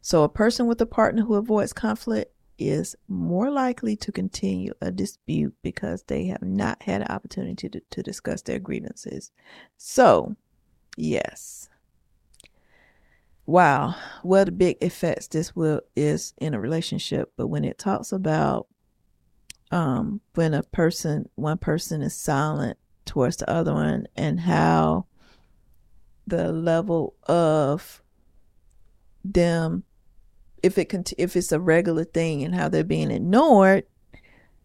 So, 0.00 0.22
a 0.22 0.28
person 0.28 0.66
with 0.66 0.80
a 0.80 0.86
partner 0.86 1.22
who 1.22 1.34
avoids 1.34 1.72
conflict 1.72 2.32
is 2.58 2.96
more 3.08 3.50
likely 3.50 3.96
to 3.96 4.12
continue 4.12 4.72
a 4.80 4.90
dispute 4.90 5.54
because 5.62 6.04
they 6.04 6.26
have 6.26 6.42
not 6.42 6.82
had 6.82 7.02
an 7.02 7.08
opportunity 7.08 7.68
to, 7.68 7.80
to 7.90 8.02
discuss 8.02 8.42
their 8.42 8.58
grievances. 8.58 9.30
So, 9.76 10.36
yes. 10.96 11.68
Wow, 13.46 13.94
what 14.22 14.48
a 14.48 14.52
big 14.52 14.76
effects 14.80 15.28
this 15.28 15.54
will 15.54 15.80
is 15.94 16.34
in 16.38 16.52
a 16.52 16.60
relationship. 16.60 17.32
But 17.36 17.46
when 17.46 17.64
it 17.64 17.78
talks 17.78 18.12
about 18.12 18.66
um 19.72 20.20
when 20.34 20.54
a 20.54 20.62
person 20.62 21.28
one 21.34 21.58
person 21.58 22.00
is 22.00 22.14
silent 22.14 22.78
towards 23.04 23.36
the 23.38 23.50
other 23.50 23.72
one 23.74 24.06
and 24.16 24.38
how 24.38 25.06
the 26.26 26.52
level 26.52 27.14
of 27.26 28.02
them 29.24 29.82
if 30.62 30.78
it 30.78 30.88
cont- 30.88 31.12
if 31.18 31.34
it's 31.36 31.50
a 31.50 31.58
regular 31.58 32.04
thing 32.04 32.44
and 32.44 32.54
how 32.54 32.68
they're 32.68 32.84
being 32.84 33.10
ignored 33.10 33.84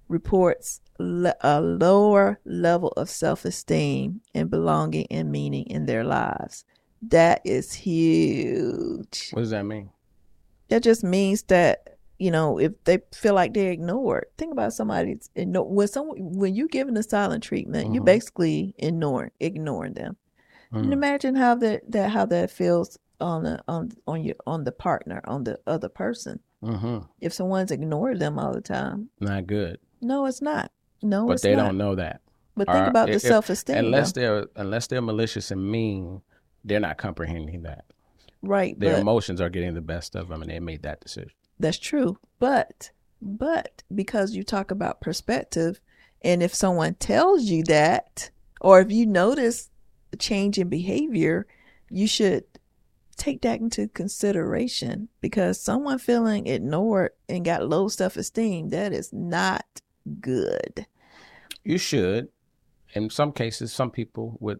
reports 0.07 0.81
le- 0.99 1.35
a 1.41 1.59
lower 1.59 2.39
level 2.45 2.89
of 2.89 3.09
self-esteem 3.09 4.21
and 4.35 4.51
belonging 4.51 5.07
and 5.09 5.31
meaning 5.31 5.65
in 5.65 5.87
their 5.87 6.03
lives 6.03 6.63
that 7.01 7.41
is 7.43 7.73
huge 7.73 9.29
What 9.31 9.41
does 9.41 9.49
that 9.51 9.65
mean? 9.65 9.89
that 10.69 10.83
just 10.83 11.03
means 11.03 11.43
that 11.43 11.97
you 12.19 12.31
know 12.31 12.57
if 12.59 12.71
they 12.85 12.99
feel 13.13 13.33
like 13.33 13.53
they're 13.53 13.71
ignored 13.71 14.25
think 14.37 14.51
about 14.53 14.73
somebody's 14.73 15.29
igno- 15.35 15.67
when 15.67 15.87
someone 15.87 16.17
when 16.37 16.55
you're 16.55 16.67
giving 16.67 16.95
a 16.97 17.03
silent 17.03 17.43
treatment 17.43 17.93
you're 17.93 18.03
Mhm. 18.03 18.05
basically 18.05 18.75
ignoring 18.77 19.31
ignoring 19.39 19.93
them 19.93 20.15
and 20.71 20.85
Mm. 20.87 20.93
imagine 20.93 21.35
how 21.35 21.55
that, 21.55 21.91
that 21.91 22.11
how 22.11 22.25
that 22.27 22.49
feels 22.51 22.97
on 23.19 23.43
the 23.43 23.61
on 23.67 23.91
on 24.07 24.23
your 24.23 24.35
on 24.47 24.63
the 24.63 24.71
partner 24.71 25.21
on 25.25 25.43
the 25.43 25.59
other 25.67 25.89
person 25.89 26.39
hmm 26.61 26.99
if 27.19 27.33
someone's 27.33 27.71
ignored 27.71 28.19
them 28.19 28.37
all 28.39 28.53
the 28.53 28.61
time 28.61 29.09
Not 29.19 29.47
good. 29.47 29.79
no 30.01 30.25
it's 30.27 30.41
not 30.41 30.71
no 31.01 31.27
but 31.27 31.41
they 31.41 31.55
not 31.55 31.63
don't 31.65 31.77
know 31.77 31.95
that. 31.95 32.21
but 32.55 32.67
think 32.67 32.85
Or 32.85 32.89
about 32.89 33.07
the 33.11 33.19
self-esteem 33.19 33.77
Unless 33.77 34.13
though. 34.13 34.21
they're 34.21 34.47
unless 34.55 34.87
they're 34.87 35.01
malicious 35.01 35.49
and 35.51 35.69
mean, 35.69 36.21
they're 36.63 36.79
not 36.79 36.97
comprehending 36.97 37.63
that. 37.63 37.85
right 38.41 38.79
Their 38.79 38.99
emotions 38.99 39.41
are 39.41 39.49
getting 39.49 39.73
the 39.73 39.81
best 39.81 40.15
of 40.15 40.29
them, 40.29 40.41
and 40.41 40.51
they 40.51 40.59
made 40.59 40.83
that 40.83 41.01
decision. 41.01 41.31
That's 41.59 41.79
true. 41.79 42.17
But 42.39 42.91
but 43.21 43.83
because 43.93 44.35
you 44.35 44.43
talk 44.43 44.71
about 44.71 45.01
perspective 45.01 45.79
and 46.23 46.41
if 46.41 46.53
someone 46.53 46.95
tells 46.95 47.45
you 47.45 47.63
that 47.63 48.31
or 48.59 48.79
if 48.81 48.91
you 48.91 49.05
notice 49.05 49.69
a 50.13 50.17
change 50.17 50.57
in 50.57 50.69
behavior, 50.69 51.47
you 51.89 52.07
should 52.07 52.43
take 53.15 53.41
that 53.41 53.59
into 53.59 53.87
consideration 53.89 55.07
because 55.19 55.59
someone 55.59 55.99
feeling 55.99 56.47
ignored 56.47 57.11
and 57.29 57.45
got 57.45 57.67
low 57.67 57.87
self-esteem 57.87 58.69
that 58.69 58.93
is 58.93 59.13
not 59.13 59.65
good. 60.19 60.87
You 61.63 61.77
should. 61.77 62.29
In 62.93 63.09
some 63.09 63.31
cases, 63.31 63.71
some 63.71 63.91
people 63.91 64.37
with 64.39 64.59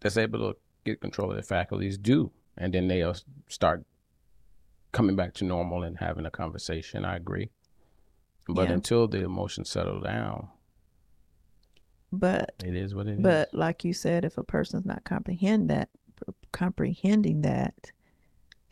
that's 0.00 0.16
able 0.16 0.52
to 0.52 0.58
get 0.84 1.00
control 1.00 1.30
of 1.30 1.36
their 1.36 1.42
faculties 1.42 1.98
do, 1.98 2.30
and 2.56 2.72
then 2.74 2.88
they'll 2.88 3.16
start 3.48 3.84
coming 4.92 5.16
back 5.16 5.34
to 5.34 5.44
normal 5.44 5.82
and 5.82 5.98
having 5.98 6.26
a 6.26 6.30
conversation. 6.30 7.04
I 7.04 7.16
agree. 7.16 7.50
But 8.48 8.68
Yeah. 8.68 8.74
until 8.74 9.06
the 9.08 9.22
emotions 9.22 9.70
settle 9.70 10.00
down, 10.00 10.48
But 12.12 12.54
it 12.64 12.74
is 12.74 12.92
what 12.92 13.06
it 13.06 13.18
is. 13.18 13.22
But 13.22 13.54
like 13.54 13.84
you 13.84 13.92
said, 13.92 14.24
if 14.24 14.36
a 14.36 14.42
person's 14.42 14.84
not 14.84 15.04
comprehend 15.04 15.70
that, 15.70 15.90
comprehending 16.50 17.42
that, 17.42 17.92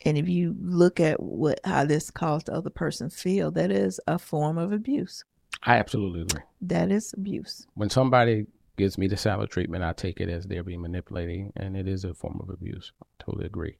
and 0.03 0.17
if 0.17 0.27
you 0.27 0.55
look 0.59 0.99
at 0.99 1.21
what 1.21 1.59
how 1.63 1.85
this 1.85 2.11
caused 2.11 2.47
the 2.47 2.53
other 2.53 2.69
person 2.69 3.09
feel, 3.09 3.49
that 3.51 3.71
is 3.71 3.99
a 4.07 4.19
form 4.19 4.57
of 4.57 4.73
abuse. 4.73 5.23
I 5.63 5.77
absolutely 5.77 6.21
agree. 6.21 6.41
That 6.61 6.91
is 6.91 7.13
abuse. 7.13 7.65
When 7.75 7.89
somebody 7.89 8.45
gives 8.79 8.97
me 8.97 9.07
the 9.07 9.17
salad 9.17 9.51
treatment, 9.51 9.83
I 9.83 9.93
take 9.93 10.19
it 10.19 10.29
as 10.29 10.45
they're 10.45 10.63
being 10.63 10.81
manipulating, 10.81 11.53
and 11.55 11.77
it 11.77 11.87
is 11.87 12.03
a 12.05 12.13
form 12.15 12.39
of 12.41 12.49
abuse. 12.49 12.91
I 13.03 13.05
totally 13.23 13.45
agree. 13.45 13.77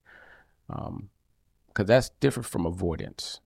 Um, 0.70 1.10
because 1.68 1.88
that's 1.88 2.10
different 2.20 2.46
from 2.46 2.66
avoidance. 2.66 3.40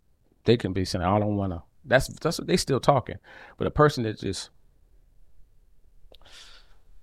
They 0.46 0.58
can 0.58 0.74
be 0.74 0.84
saying, 0.84 1.06
"I 1.06 1.20
don't 1.20 1.38
want 1.38 1.54
to." 1.54 1.62
That's 1.86 2.08
that's 2.08 2.40
what 2.40 2.48
they 2.48 2.58
still 2.58 2.80
talking, 2.80 3.18
but 3.58 3.68
a 3.68 3.72
person 3.72 4.04
that 4.04 4.20
just, 4.20 4.50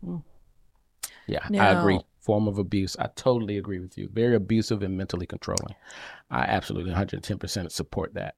Mm. 0.05 0.23
yeah, 1.27 1.47
I 1.59 1.73
agree. 1.79 2.01
Form 2.21 2.49
of 2.49 2.59
abuse. 2.59 2.97
I 2.99 3.09
totally 3.15 3.57
agree 3.59 3.79
with 3.79 3.97
you. 3.97 4.09
Very 4.13 4.35
abusive 4.35 4.83
and 4.83 4.97
mentally 4.97 5.27
controlling. 5.27 5.75
I 6.31 6.41
absolutely 6.43 6.91
110 6.91 7.39
percent 7.39 7.73
support 7.73 8.15
that. 8.15 8.35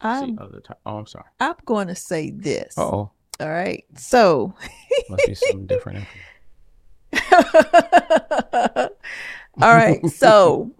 I'm 0.00 0.38
other 0.38 0.60
ti- 0.60 0.74
oh, 0.86 0.98
I'm 0.98 1.06
sorry. 1.06 1.26
I'm 1.40 1.54
going 1.64 1.88
to 1.88 1.94
say 1.94 2.30
this. 2.30 2.76
Uh 2.78 2.82
oh, 2.86 3.10
All 3.40 3.50
right. 3.50 3.84
So, 3.96 4.54
must 5.10 5.26
be 5.26 5.34
something 5.34 5.66
different. 5.66 6.06
all 7.32 8.90
right. 9.60 10.04
So, 10.06 10.70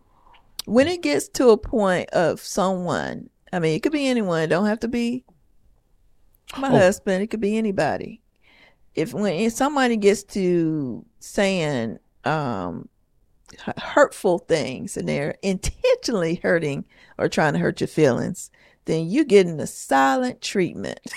when 0.67 0.89
it 0.89 1.03
gets 1.03 1.29
to 1.31 1.51
a 1.51 1.57
point 1.57 2.11
of 2.11 2.41
someone, 2.41 3.29
I 3.53 3.59
mean, 3.59 3.75
it 3.75 3.83
could 3.83 3.93
be 3.93 4.07
anyone. 4.07 4.43
It 4.43 4.47
don't 4.49 4.67
have 4.67 4.81
to 4.81 4.89
be 4.89 5.25
my 6.59 6.69
Oh. 6.69 6.73
husband. 6.73 7.23
It 7.23 7.29
could 7.29 7.41
be 7.41 7.57
anybody. 7.57 8.21
If 8.95 9.13
when 9.13 9.35
if 9.35 9.53
somebody 9.53 9.97
gets 9.97 10.23
to 10.25 11.05
saying 11.19 11.99
um, 12.25 12.89
hurtful 13.79 14.39
things 14.39 14.97
and 14.97 15.09
they're 15.09 15.35
intentionally 15.43 16.37
hurting 16.37 16.85
or 17.19 17.29
trying 17.29 17.55
to 17.55 17.59
hurt 17.59 17.81
your 17.81 17.89
feelings, 17.89 18.51
then 18.85 19.09
you're 19.09 19.25
getting 19.25 19.59
a 19.61 19.67
silent 19.67 20.41
treatment. 20.41 21.01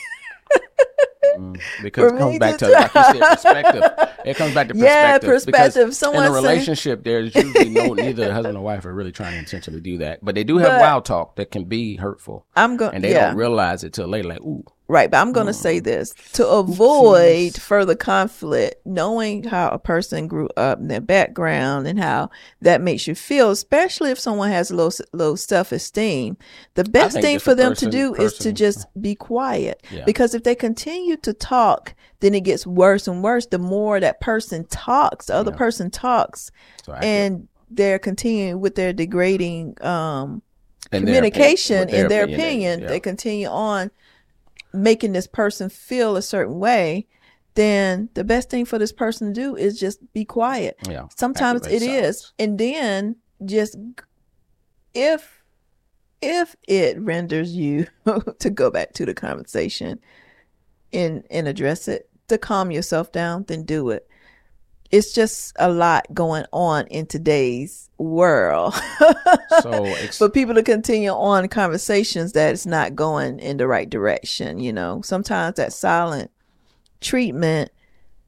Mm, 1.38 1.60
because 1.84 2.12
it 2.14 2.18
comes 2.18 2.40
back 2.40 2.58
to 2.58 2.68
like 2.70 2.94
you 2.94 3.04
said, 3.04 3.20
perspective. 3.36 3.84
It 4.26 4.36
comes 4.38 4.54
back 4.54 4.68
to 4.68 4.74
perspective. 4.74 4.78
Yeah, 4.78 5.18
because 5.18 5.46
perspective. 5.46 5.96
Someone 5.96 6.26
in 6.26 6.32
a 6.32 6.36
relationship, 6.36 7.04
there's 7.04 7.34
usually 7.36 7.70
no 7.70 7.94
neither 7.94 8.34
husband 8.34 8.58
or 8.58 8.64
wife 8.64 8.86
are 8.86 8.94
really 8.94 9.12
trying 9.12 9.34
to 9.34 9.40
intentionally 9.40 9.82
do 9.82 9.98
that, 10.00 10.20
but 10.24 10.36
they 10.36 10.44
do 10.44 10.58
have 10.58 10.70
But- 10.70 10.82
wild 10.82 11.06
talk 11.06 11.36
that 11.38 11.52
can 11.52 11.66
be 11.66 11.96
hurtful, 11.96 12.46
I'm 12.56 12.78
going. 12.78 12.96
and 12.96 13.04
they 13.04 13.12
yeah. 13.12 13.28
don't 13.28 13.38
realize 13.38 13.84
it 13.84 13.94
till 13.94 14.08
later. 14.08 14.28
Like, 14.28 14.42
ooh, 14.42 14.64
Right, 14.90 15.12
but 15.12 15.18
I'm 15.18 15.34
going 15.34 15.48
to 15.48 15.54
say 15.54 15.80
this 15.80 16.14
to 16.34 16.48
avoid 16.48 17.56
further 17.56 17.94
conflict, 17.96 18.86
knowing 18.86 19.44
how 19.44 19.68
a 19.68 19.78
person 19.78 20.28
grew 20.28 20.48
up 20.56 20.80
and 20.80 20.90
their 20.90 21.02
background 21.02 21.88
and 21.88 22.00
how 22.00 22.30
that 22.62 22.80
makes 22.82 23.06
you 23.06 23.14
feel, 23.14 23.50
especially 23.52 24.12
if 24.12 24.20
someone 24.20 24.50
has 24.50 24.72
low 24.72 24.90
low 25.12 25.36
self 25.36 25.74
esteem. 25.74 26.38
The 26.76 26.86
best 26.86 27.20
thing 27.20 27.40
for 27.40 27.54
them 27.54 27.72
person- 27.74 27.92
to 27.92 27.98
do 27.98 28.14
is 28.16 28.38
to 28.40 28.54
just 28.54 28.88
be 29.02 29.14
quiet 29.14 29.84
Yeah. 29.92 30.06
because 30.06 30.34
if 30.34 30.44
they 30.44 30.56
continue 30.56 31.18
to 31.18 31.34
talk, 31.34 31.94
then 32.22 32.34
it 32.34 32.42
gets 32.42 32.66
worse 32.66 33.10
and 33.10 33.22
worse. 33.22 33.46
The 33.46 33.60
more 33.60 34.00
that 34.00 34.22
person 34.22 34.66
talks, 34.70 35.26
the 35.26 35.36
other 35.36 35.52
Yeah. 35.52 35.58
person 35.58 35.92
talks, 35.92 36.50
so 36.86 36.94
and 36.94 37.50
they're 37.70 38.00
continuing 38.00 38.62
with 38.62 38.76
their 38.76 38.94
degrading 38.94 39.76
um, 39.82 40.42
their 40.92 41.02
communication 41.02 41.90
in 41.90 42.08
their 42.08 42.24
opinion, 42.24 42.40
opinion, 42.40 42.80
yeah. 42.84 42.88
they 42.88 43.00
continue 43.02 43.48
on 43.48 43.92
making 44.78 45.14
this 45.14 45.28
person 45.28 45.70
feel 45.70 46.16
a 46.16 46.22
certain 46.22 46.60
way, 46.60 47.08
then 47.56 48.10
the 48.14 48.24
best 48.24 48.50
thing 48.50 48.66
for 48.66 48.78
this 48.78 48.92
person 48.92 49.34
to 49.34 49.34
do 49.34 49.56
is 49.56 49.80
just 49.80 50.00
be 50.14 50.24
quiet. 50.24 50.78
yeah. 50.88 51.08
Sometimes 51.16 51.66
it 51.68 51.82
is, 51.82 52.32
and 52.38 52.58
then 52.58 53.16
just 53.46 53.76
if 54.94 55.44
if 56.22 56.56
it 56.68 57.00
renders 57.00 57.56
you 57.56 57.88
to 58.40 58.50
go 58.50 58.72
back 58.72 58.94
to 58.94 59.06
the 59.06 59.14
conversation 59.14 60.00
and 60.94 61.24
and 61.30 61.48
address 61.48 61.88
it 61.88 62.10
to 62.28 62.38
calm 62.38 62.72
yourself 62.72 63.12
down, 63.12 63.46
then 63.48 63.64
do 63.64 63.90
it. 63.90 64.07
It's 64.92 65.14
just 65.14 65.54
a 65.60 65.70
lot 65.70 66.06
going 66.14 66.46
on 66.54 66.88
in 66.88 67.06
today's 67.06 67.90
world. 67.98 68.74
So 69.62 69.86
ex- 70.02 70.18
for 70.18 70.30
people 70.30 70.56
to 70.56 70.64
continue 70.64 71.10
on 71.10 71.48
conversations 71.50 72.34
that 72.34 72.54
it's 72.54 72.66
not 72.66 72.96
going 72.96 73.40
in 73.40 73.58
the 73.58 73.68
right 73.68 73.90
direction, 73.90 74.60
you 74.60 74.72
know. 74.72 75.02
Sometimes 75.04 75.56
that 75.56 75.74
silent 75.74 76.32
treatment, 77.02 77.72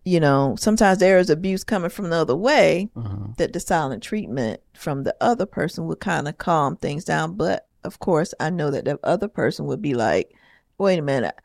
you 0.06 0.20
know, 0.20 0.56
sometimes 0.58 1.00
there 1.00 1.18
is 1.18 1.30
abuse 1.30 1.64
coming 1.64 1.90
from 1.90 2.10
the 2.10 2.16
other 2.18 2.36
way 2.36 2.90
Mhm. 2.96 3.38
that 3.38 3.54
the 3.54 3.60
silent 3.60 4.04
treatment 4.04 4.62
from 4.74 5.04
the 5.04 5.16
other 5.22 5.46
person 5.46 5.86
would 5.88 6.00
kind 6.00 6.28
of 6.28 6.38
calm 6.38 6.76
things 6.76 7.04
down. 7.06 7.34
But 7.36 7.68
of 7.84 8.00
course, 8.00 8.34
I 8.40 8.50
know 8.50 8.72
that 8.72 8.86
the 8.86 9.00
other 9.04 9.28
person 9.28 9.66
would 9.68 9.82
be 9.82 9.94
like, 9.94 10.34
"Wait 10.78 11.00
a 11.00 11.02
minute, 11.04 11.36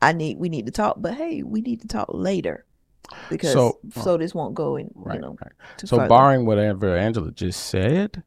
I 0.00 0.12
need 0.12 0.38
we 0.38 0.48
need 0.48 0.66
to 0.66 0.72
talk." 0.72 0.96
But 0.98 1.14
hey, 1.14 1.42
we 1.42 1.60
need 1.60 1.80
to 1.82 1.88
talk 1.88 2.08
later 2.12 2.64
because 3.30 3.52
so, 3.52 3.78
So- 3.92 4.16
this 4.16 4.34
won't 4.34 4.54
go 4.54 4.76
in, 4.76 4.90
right, 4.94 5.16
you 5.16 5.20
know. 5.20 5.36
right. 5.40 5.52
So 5.84 5.96
further. 5.96 6.08
barring 6.08 6.46
whatever 6.46 6.96
Angela 6.96 7.30
just 7.30 7.66
said, 7.66 8.22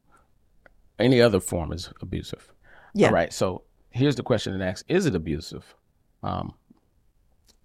any 0.99 1.21
other 1.21 1.39
form 1.39 1.71
is 1.71 1.91
abusive. 2.01 2.51
yeah, 2.93 3.07
All 3.07 3.13
right. 3.13 3.31
So 3.31 3.63
here's 3.89 4.15
the 4.15 4.23
question 4.23 4.59
it 4.59 4.63
asks: 4.63 4.83
Is 4.87 5.05
it 5.05 5.15
abusive? 5.15 5.75
Um, 6.23 6.53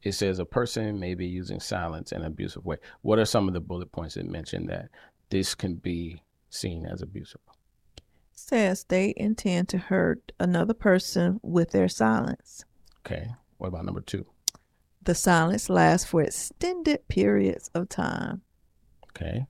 it 0.02 0.12
says 0.12 0.38
a 0.38 0.45
person 0.45 0.99
may 0.99 1.14
be 1.14 1.26
using 1.26 1.61
silence 1.61 2.12
in 2.12 2.21
an 2.23 2.26
abusive 2.26 2.64
way. 2.64 2.76
What 3.02 3.19
are 3.19 3.25
some 3.25 3.49
of 3.49 3.55
the 3.55 3.61
bullet 3.61 3.93
points 3.93 4.14
that 4.17 4.26
mention 4.26 4.67
that 4.67 4.88
this 5.31 5.55
can 5.55 5.76
be 5.76 6.23
seen 6.50 6.85
as 6.87 7.02
abusive? 7.02 7.41
says 8.35 8.85
they 8.88 9.14
intend 9.17 9.69
to 9.69 9.79
hurt 9.79 10.33
another 10.41 10.75
person 10.75 11.38
with 11.43 11.71
their 11.71 11.88
silence. 11.88 12.64
Okay. 13.07 13.31
What 13.59 13.69
about 13.69 13.85
number 13.85 14.00
two? 14.00 14.26
The 15.04 15.14
silence 15.14 15.68
lasts 15.68 16.09
for 16.09 16.23
extended 16.23 17.09
periods 17.09 17.71
of 17.75 17.88
time. 17.88 18.42
Okay. 19.11 19.47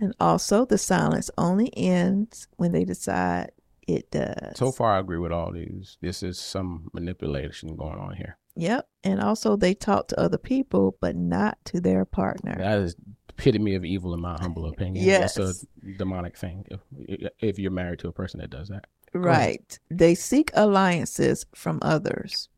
And 0.00 0.14
also, 0.18 0.64
the 0.64 0.78
silence 0.78 1.30
only 1.38 1.70
ends 1.76 2.48
when 2.56 2.72
they 2.72 2.84
decide 2.84 3.52
it 3.86 4.10
does. 4.10 4.56
So 4.56 4.72
far, 4.72 4.96
I 4.96 4.98
agree 4.98 5.18
with 5.18 5.30
all 5.32 5.52
these. 5.52 5.96
This 6.00 6.22
is 6.22 6.38
some 6.38 6.90
manipulation 6.92 7.76
going 7.76 7.98
on 7.98 8.16
here. 8.16 8.36
Yep. 8.56 8.88
And 9.04 9.20
also, 9.20 9.56
they 9.56 9.74
talk 9.74 10.08
to 10.08 10.20
other 10.20 10.38
people, 10.38 10.96
but 11.00 11.14
not 11.16 11.58
to 11.66 11.80
their 11.80 12.04
partner. 12.04 12.56
That 12.58 12.78
is 12.78 12.96
epitome 13.28 13.74
of 13.74 13.84
evil, 13.84 14.14
in 14.14 14.20
my 14.20 14.36
humble 14.40 14.66
opinion. 14.72 15.04
Yes. 15.04 15.34
That's 15.34 15.64
a 15.64 15.92
demonic 15.98 16.36
thing. 16.36 16.64
If 16.70 17.30
if 17.40 17.58
you're 17.58 17.70
married 17.70 18.00
to 18.00 18.08
a 18.08 18.12
person 18.12 18.40
that 18.40 18.50
does 18.50 18.68
that. 18.68 18.86
Right. 19.12 19.78
They 19.90 20.16
seek 20.16 20.50
alliances 20.54 21.46
from 21.54 21.78
others. 21.82 22.48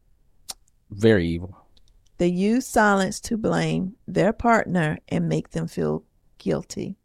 very 0.90 1.28
evil. 1.28 1.65
They 2.18 2.28
use 2.28 2.66
silence 2.66 3.20
to 3.20 3.36
blame 3.36 3.96
their 4.06 4.32
partner 4.32 4.98
and 5.08 5.28
make 5.28 5.50
them 5.50 5.66
feel 5.66 6.04
guilty. 6.38 6.96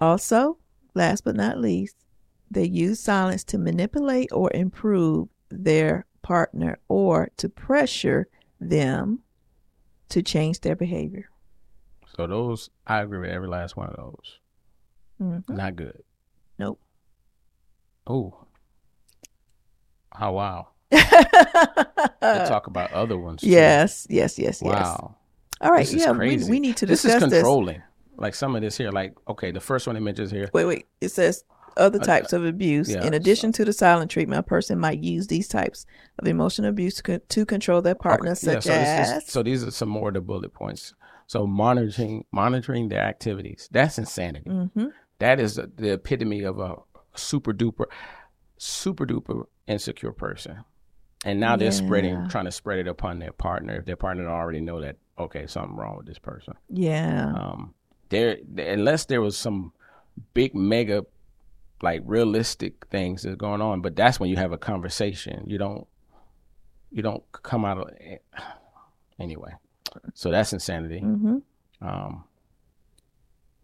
Also, 0.00 0.58
last 0.94 1.24
but 1.24 1.36
not 1.36 1.58
least, 1.58 1.96
they 2.50 2.64
use 2.64 2.98
silence 2.98 3.44
to 3.44 3.58
manipulate 3.58 4.32
or 4.32 4.50
improve 4.52 5.28
their 5.50 6.06
partner 6.22 6.78
or 6.88 7.30
to 7.36 7.48
pressure 7.48 8.28
them 8.60 9.20
to 10.08 10.22
change 10.22 10.60
their 10.60 10.74
behavior. 10.76 11.30
So 12.16 12.26
those, 12.26 12.70
I 12.86 13.02
agree 13.02 13.20
with 13.20 13.30
every 13.30 13.48
last 13.48 13.76
one 13.76 13.88
of 13.88 13.96
those. 13.96 14.38
Mhm. 15.20 15.48
Not 15.48 15.76
good. 15.76 16.02
Nope. 16.58 16.80
Oh. 18.06 18.46
Oh 20.20 20.32
wow. 20.32 20.68
Talk 20.92 22.66
about 22.66 22.92
other 22.92 23.18
ones. 23.18 23.42
too. 23.42 23.48
yes, 23.48 24.06
yes, 24.10 24.38
yes, 24.38 24.60
yes. 24.62 24.62
Wow. 24.62 25.16
All 25.60 25.70
right, 25.70 25.86
This 25.86 25.94
yeah, 26.06 26.12
we, 26.12 26.38
we 26.44 26.58
need 26.60 26.76
to 26.78 26.86
This 26.86 27.02
discuss 27.02 27.22
is 27.24 27.30
this. 27.30 27.38
controlling. 27.40 27.82
Like 28.16 28.34
some 28.34 28.54
of 28.56 28.62
this 28.62 28.76
here, 28.76 28.90
like 28.90 29.14
okay, 29.28 29.50
the 29.50 29.60
first 29.60 29.86
one 29.86 29.96
it 29.96 30.00
mentions 30.00 30.30
here. 30.30 30.48
Wait, 30.52 30.64
wait. 30.64 30.86
It 31.00 31.10
says 31.10 31.44
other 31.76 32.00
Uh, 32.00 32.04
types 32.04 32.32
of 32.32 32.44
abuse. 32.44 32.88
yeah, 32.90 33.02
In 33.06 33.14
addition 33.14 33.52
to 33.52 33.64
the 33.64 33.72
silent 33.72 34.10
treatment, 34.10 34.40
a 34.40 34.42
person 34.42 34.78
might 34.78 34.98
use 35.00 35.26
these 35.28 35.48
types 35.48 35.86
of 36.18 36.26
emotional 36.26 36.68
abuse 36.70 36.96
to, 36.96 37.02
co- 37.02 37.18
to 37.28 37.46
control 37.46 37.80
their 37.80 37.94
partner, 37.94 38.32
Okay, 38.32 38.52
yeah, 38.52 38.60
such 38.60 38.64
so 38.64 38.78
this 38.78 39.24
is- 39.26 39.32
so 39.32 39.42
these 39.42 39.62
are 39.64 39.70
some 39.70 39.88
more 39.88 40.08
of 40.08 40.14
the 40.14 40.20
bullet 40.20 40.52
points. 40.52 40.94
So 41.26 41.46
monitoring 41.46 42.24
monitoring 42.32 42.88
their 42.88 43.02
activities. 43.02 43.68
That's 43.70 43.98
insanity. 43.98 44.50
hmm 44.50 44.86
That 45.18 45.38
is 45.40 45.54
the, 45.56 45.70
the 45.76 45.92
epitome 45.92 46.42
of 46.42 46.58
a 46.58 46.76
super 47.14 47.52
duper, 47.52 47.84
super 48.58 49.06
duper 49.06 49.44
insecure 49.66 50.12
person. 50.12 50.64
And 51.24 51.38
now 51.38 51.56
they're 51.56 51.70
spreading, 51.72 52.28
trying 52.28 52.46
to 52.46 52.50
spread 52.52 52.78
it 52.78 52.88
upon 52.88 53.18
their 53.18 53.32
partner. 53.32 53.76
If 53.76 53.84
their 53.84 53.96
partner 53.96 54.28
already 54.28 54.60
know 54.60 54.80
that, 54.80 54.96
okay, 55.18 55.46
something 55.46 55.76
wrong 55.76 55.96
with 55.98 56.06
this 56.06 56.18
person. 56.18 56.54
yeah, 56.70 57.32
Um, 57.34 57.74
there, 58.08 58.38
unless 58.56 59.04
there 59.04 59.20
was 59.20 59.36
some 59.36 59.72
big 60.34 60.54
mega, 60.54 61.04
like 61.82 62.02
realistic 62.04 62.86
things 62.86 63.22
that's 63.22 63.36
going 63.36 63.60
on, 63.60 63.82
but 63.82 63.96
that's 63.96 64.18
when 64.18 64.30
you 64.30 64.36
have 64.36 64.52
a 64.52 64.58
conversation. 64.58 65.44
You 65.46 65.58
don't, 65.58 65.86
you 66.90 67.02
don't 67.02 67.22
come 67.32 67.64
out 67.66 67.78
of 67.78 67.88
it. 68.00 68.22
anyway. 69.18 69.52
So 70.14 70.30
that's 70.30 70.52
insanity. 70.52 71.00
hmm 71.00 71.38
Um, 71.82 72.24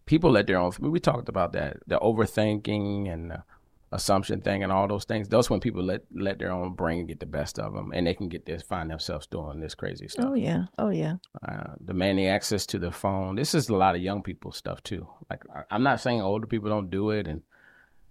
people 0.05 0.31
let 0.31 0.45
their 0.47 0.57
own. 0.59 0.71
We 0.79 0.99
talked 0.99 1.27
about 1.29 1.53
that, 1.53 1.77
the 1.87 1.97
overthinking 1.99 3.11
and 3.11 3.31
the 3.31 3.43
assumption 3.91 4.41
thing, 4.41 4.63
and 4.63 4.71
all 4.71 4.87
those 4.87 5.05
things. 5.05 5.29
Those 5.29 5.49
when 5.49 5.59
people 5.59 5.83
let 5.83 6.01
let 6.13 6.39
their 6.39 6.51
own 6.51 6.73
brain 6.73 7.05
get 7.07 7.19
the 7.19 7.25
best 7.25 7.57
of 7.59 7.73
them, 7.73 7.91
and 7.93 8.05
they 8.05 8.13
can 8.13 8.27
get 8.29 8.45
this, 8.45 8.61
find 8.61 8.89
themselves 8.89 9.27
doing 9.27 9.59
this 9.59 9.75
crazy 9.75 10.07
stuff. 10.07 10.25
oh 10.29 10.33
yeah, 10.33 10.65
oh 10.77 10.89
yeah, 10.89 11.15
Uh, 11.47 11.73
demanding 11.83 12.27
access 12.27 12.65
to 12.67 12.79
the 12.79 12.91
phone. 12.91 13.35
This 13.35 13.53
is 13.55 13.69
a 13.69 13.75
lot 13.75 13.95
of 13.95 14.01
young 14.01 14.21
people 14.23 14.51
stuff 14.51 14.83
too. 14.83 15.07
Like 15.29 15.43
I- 15.55 15.63
I'm 15.75 15.83
not 15.83 16.01
saying 16.01 16.21
older 16.21 16.47
people 16.47 16.69
don't 16.69 16.89
do 16.89 17.11
it, 17.11 17.27
and 17.27 17.41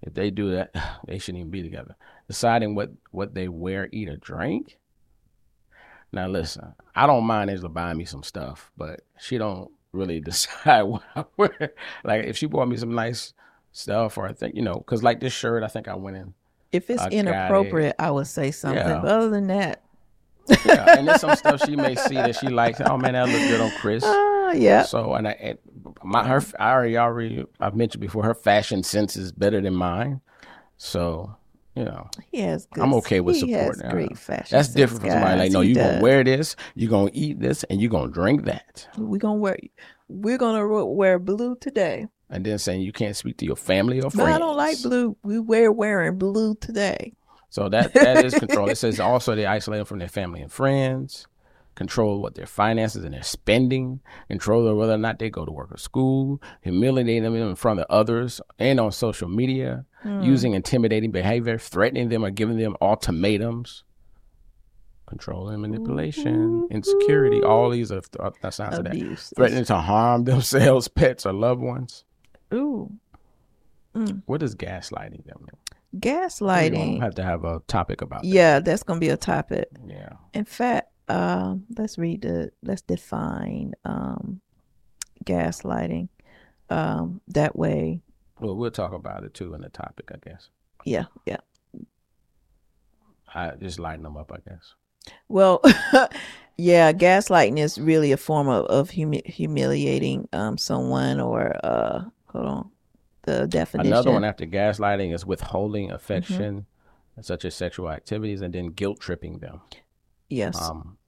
if 0.03 0.15
they 0.15 0.31
do 0.31 0.53
that, 0.53 0.75
they 1.07 1.19
shouldn't 1.19 1.41
even 1.41 1.51
be 1.51 1.63
together. 1.63 1.97
Deciding 2.29 2.75
what 2.75 2.91
what 3.11 3.35
they 3.35 3.49
wear, 3.49 3.89
eat, 3.93 4.09
or 4.09 4.17
drink. 4.17 4.79
Now 6.13 6.29
listen, 6.29 6.75
I 6.95 7.07
don't 7.07 7.25
mind 7.25 7.51
Angela 7.51 7.69
buying 7.69 7.99
me 7.99 8.05
some 8.05 8.23
stuff, 8.23 8.71
but 8.77 9.01
she 9.19 9.39
don't 9.39 9.71
really 9.93 10.21
decide 10.31 10.83
what 10.83 11.03
I 11.15 11.25
wear. 11.37 11.73
Like 12.05 12.25
if 12.25 12.37
she 12.39 12.47
bought 12.47 12.69
me 12.69 12.77
some 12.77 12.95
nice 12.95 13.35
stuff, 13.77 14.19
or 14.19 14.27
I 14.27 14.33
think 14.33 14.55
you 14.55 14.63
know, 14.63 14.75
because 14.75 15.03
like 15.03 15.21
this 15.21 15.33
shirt, 15.33 15.63
I 15.63 15.69
think 15.69 15.89
I 15.89 15.95
went 15.95 16.17
in. 16.17 16.35
If 16.73 16.91
it's 16.91 17.01
I 17.01 17.05
got 17.05 17.13
it. 17.13 17.19
inappropriate, 17.19 17.97
I 17.99 18.11
would 18.11 18.27
say 18.27 18.51
something. 18.51 18.79
Yeah. 18.79 19.01
But 19.01 19.11
other 19.11 19.31
than 19.31 19.47
that, 19.49 19.83
Yeah, 20.65 20.99
and 20.99 21.09
there's 21.09 21.21
some 21.21 21.37
stuff 21.37 21.65
she 21.65 21.77
may 21.77 21.95
see 21.95 22.15
that 22.15 22.37
she 22.37 22.49
likes. 22.49 22.81
Oh 22.81 22.97
man, 22.97 23.13
that 23.15 23.29
look 23.29 23.41
good 23.49 23.61
on 23.61 23.71
Chris. 23.79 24.03
ah, 24.07 24.53
yeah, 24.53 24.83
So 24.83 25.15
and 25.15 25.29
I, 25.29 25.33
and 25.33 25.59
my 26.03 26.27
her 26.27 26.43
I 26.59 26.73
already 26.73 26.97
already 26.99 27.45
I've 27.61 27.75
mentioned 27.75 28.01
before 28.01 28.25
her 28.25 28.35
fashion 28.35 28.83
sense 28.83 29.17
is 29.17 29.33
better 29.33 29.61
than 29.61 29.75
mine. 29.75 30.21
So 30.77 31.35
you 31.75 31.85
know 31.85 32.09
he 32.31 32.41
has. 32.41 32.67
Good, 32.67 32.83
I'm 32.83 32.95
okay 32.95 33.21
with 33.21 33.37
has 33.37 33.41
supporting 33.51 33.91
great 33.91 34.19
fashion. 34.19 34.57
that's 34.57 34.69
different 34.69 35.03
from 35.03 35.11
somebody 35.11 35.33
guys. 35.33 35.41
like 35.41 35.53
no 35.53 35.61
you're 35.63 35.75
gonna 35.75 36.01
wear 36.03 36.23
this 36.25 36.57
you're 36.75 36.91
gonna 36.91 37.11
eat 37.13 37.41
this 37.41 37.65
and 37.65 37.81
you're 37.81 37.91
gonna 37.91 38.11
drink 38.11 38.45
that 38.45 38.89
We're 38.97 39.19
gonna 39.19 39.35
wear. 39.37 39.59
We're 40.09 40.39
gonna 40.39 40.85
wear 40.87 41.19
blue 41.19 41.57
today. 41.57 42.07
And 42.31 42.45
then 42.45 42.59
saying 42.59 42.83
you 42.83 42.93
can't 42.93 43.17
speak 43.17 43.37
to 43.39 43.45
your 43.47 43.57
family 43.57 44.01
or 44.01 44.11
friends. 44.11 44.35
I 44.35 44.39
don't 44.39 44.57
like 44.57 44.83
blue. 44.83 45.17
We 45.23 45.39
wear 45.39 45.71
wearing 45.73 46.19
blue 46.19 46.55
today. 46.57 47.13
So 47.51 47.69
that 47.69 47.95
that 47.95 48.25
is 48.25 48.35
control. 48.35 48.69
It 48.69 48.77
says 48.79 48.99
also 49.01 49.35
they 49.35 49.47
isolate 49.47 49.79
them 49.79 49.87
from 49.87 49.99
their 50.01 50.09
family 50.09 50.43
and 50.43 50.51
friends, 50.53 51.27
control 51.77 52.21
what 52.21 52.35
their 52.35 52.47
finances 52.47 53.05
and 53.05 53.15
their 53.15 53.23
spending, 53.23 54.01
control 54.29 54.75
whether 54.77 54.93
or 54.95 54.99
not 54.99 55.19
they 55.19 55.31
go 55.31 55.45
to 55.47 55.53
work 55.53 55.71
or 55.73 55.77
school, 55.79 56.43
humiliate 56.63 57.23
them 57.23 57.35
in 57.37 57.55
front 57.55 57.81
of 57.81 57.87
others 57.89 58.41
and 58.59 58.81
on 58.81 58.93
social 58.93 59.29
media, 59.29 59.85
Hmm. 60.03 60.23
using 60.23 60.53
intimidating 60.55 61.11
behavior, 61.11 61.59
threatening 61.59 62.11
them 62.11 62.25
or 62.25 62.31
giving 62.31 62.59
them 62.59 62.77
ultimatums. 62.81 63.83
Control 65.07 65.49
and 65.49 65.63
manipulation, 65.63 66.67
insecurity, 66.71 67.41
all 67.41 67.71
these 67.71 67.93
are 67.93 68.03
are 68.19 68.51
signs 68.51 68.77
of 68.79 68.85
that. 68.85 69.19
Threatening 69.37 69.65
to 69.67 69.77
harm 69.77 70.25
themselves, 70.31 70.89
pets, 70.89 71.25
or 71.25 71.33
loved 71.33 71.61
ones. 71.61 72.05
Ooh, 72.55 72.93
What 74.27 74.41
does 74.41 74.55
gaslighting 74.55 75.25
them 75.25 75.39
mean? 75.41 75.51
We 75.93 76.01
gaslighting. 76.01 77.01
have 77.01 77.15
to 77.15 77.23
have 77.23 77.45
a 77.45 77.61
topic 77.67 78.03
about 78.03 78.23
that. 78.23 78.29
Yeah, 78.29 78.61
that's 78.61 78.83
gonna 78.83 79.01
be 79.01 79.09
a 79.09 79.17
topic. 79.17 79.69
Yeah. 79.87 80.11
In 80.35 80.45
fact, 80.45 80.91
um, 81.09 81.65
let's 81.79 81.97
read 81.97 82.23
the 82.23 82.51
let's 82.63 82.83
define 82.83 83.73
um, 83.85 84.41
gaslighting. 85.25 86.09
Um, 86.69 87.21
that 87.29 87.57
way, 87.57 88.03
Well, 88.41 88.57
we'll 88.57 88.71
talk 88.73 88.93
about 88.93 89.23
it 89.25 89.33
too 89.35 89.55
in 89.55 89.61
the 89.63 89.69
topic, 89.69 90.11
I 90.13 90.19
guess. 90.29 90.49
yeah, 90.85 91.05
yeah. 91.25 91.37
I 93.35 93.53
just 93.61 93.79
lighten 93.79 94.03
them 94.03 94.17
up, 94.17 94.33
I 94.33 94.39
guess. 94.49 94.75
Well, 95.29 95.61
yeah, 96.57 96.93
gaslighting 96.93 97.59
is 97.59 97.79
really 97.79 98.13
a 98.13 98.17
form 98.17 98.49
of, 98.49 98.67
of 98.67 98.91
humi- 98.91 99.23
humiliating 99.27 100.29
um, 100.33 100.59
someone 100.59 101.21
or 101.21 101.55
uh, 101.65 102.03
hold 102.37 102.49
on, 102.49 102.71
the 103.23 103.47
definition. 103.47 103.93
Another 103.93 104.13
one 104.13 104.25
after 104.25 104.47
gaslighting 104.47 105.15
is 105.15 105.25
withholding 105.27 105.91
affection, 105.91 106.67
such 107.21 107.45
as 107.45 107.55
sexual 107.55 107.91
activities, 107.91 108.41
and 108.41 108.55
then 108.55 108.69
guilt 108.69 109.01
tripping 109.01 109.39
them. 109.39 109.61
Yes. 110.29 110.61
Um, 110.61 110.99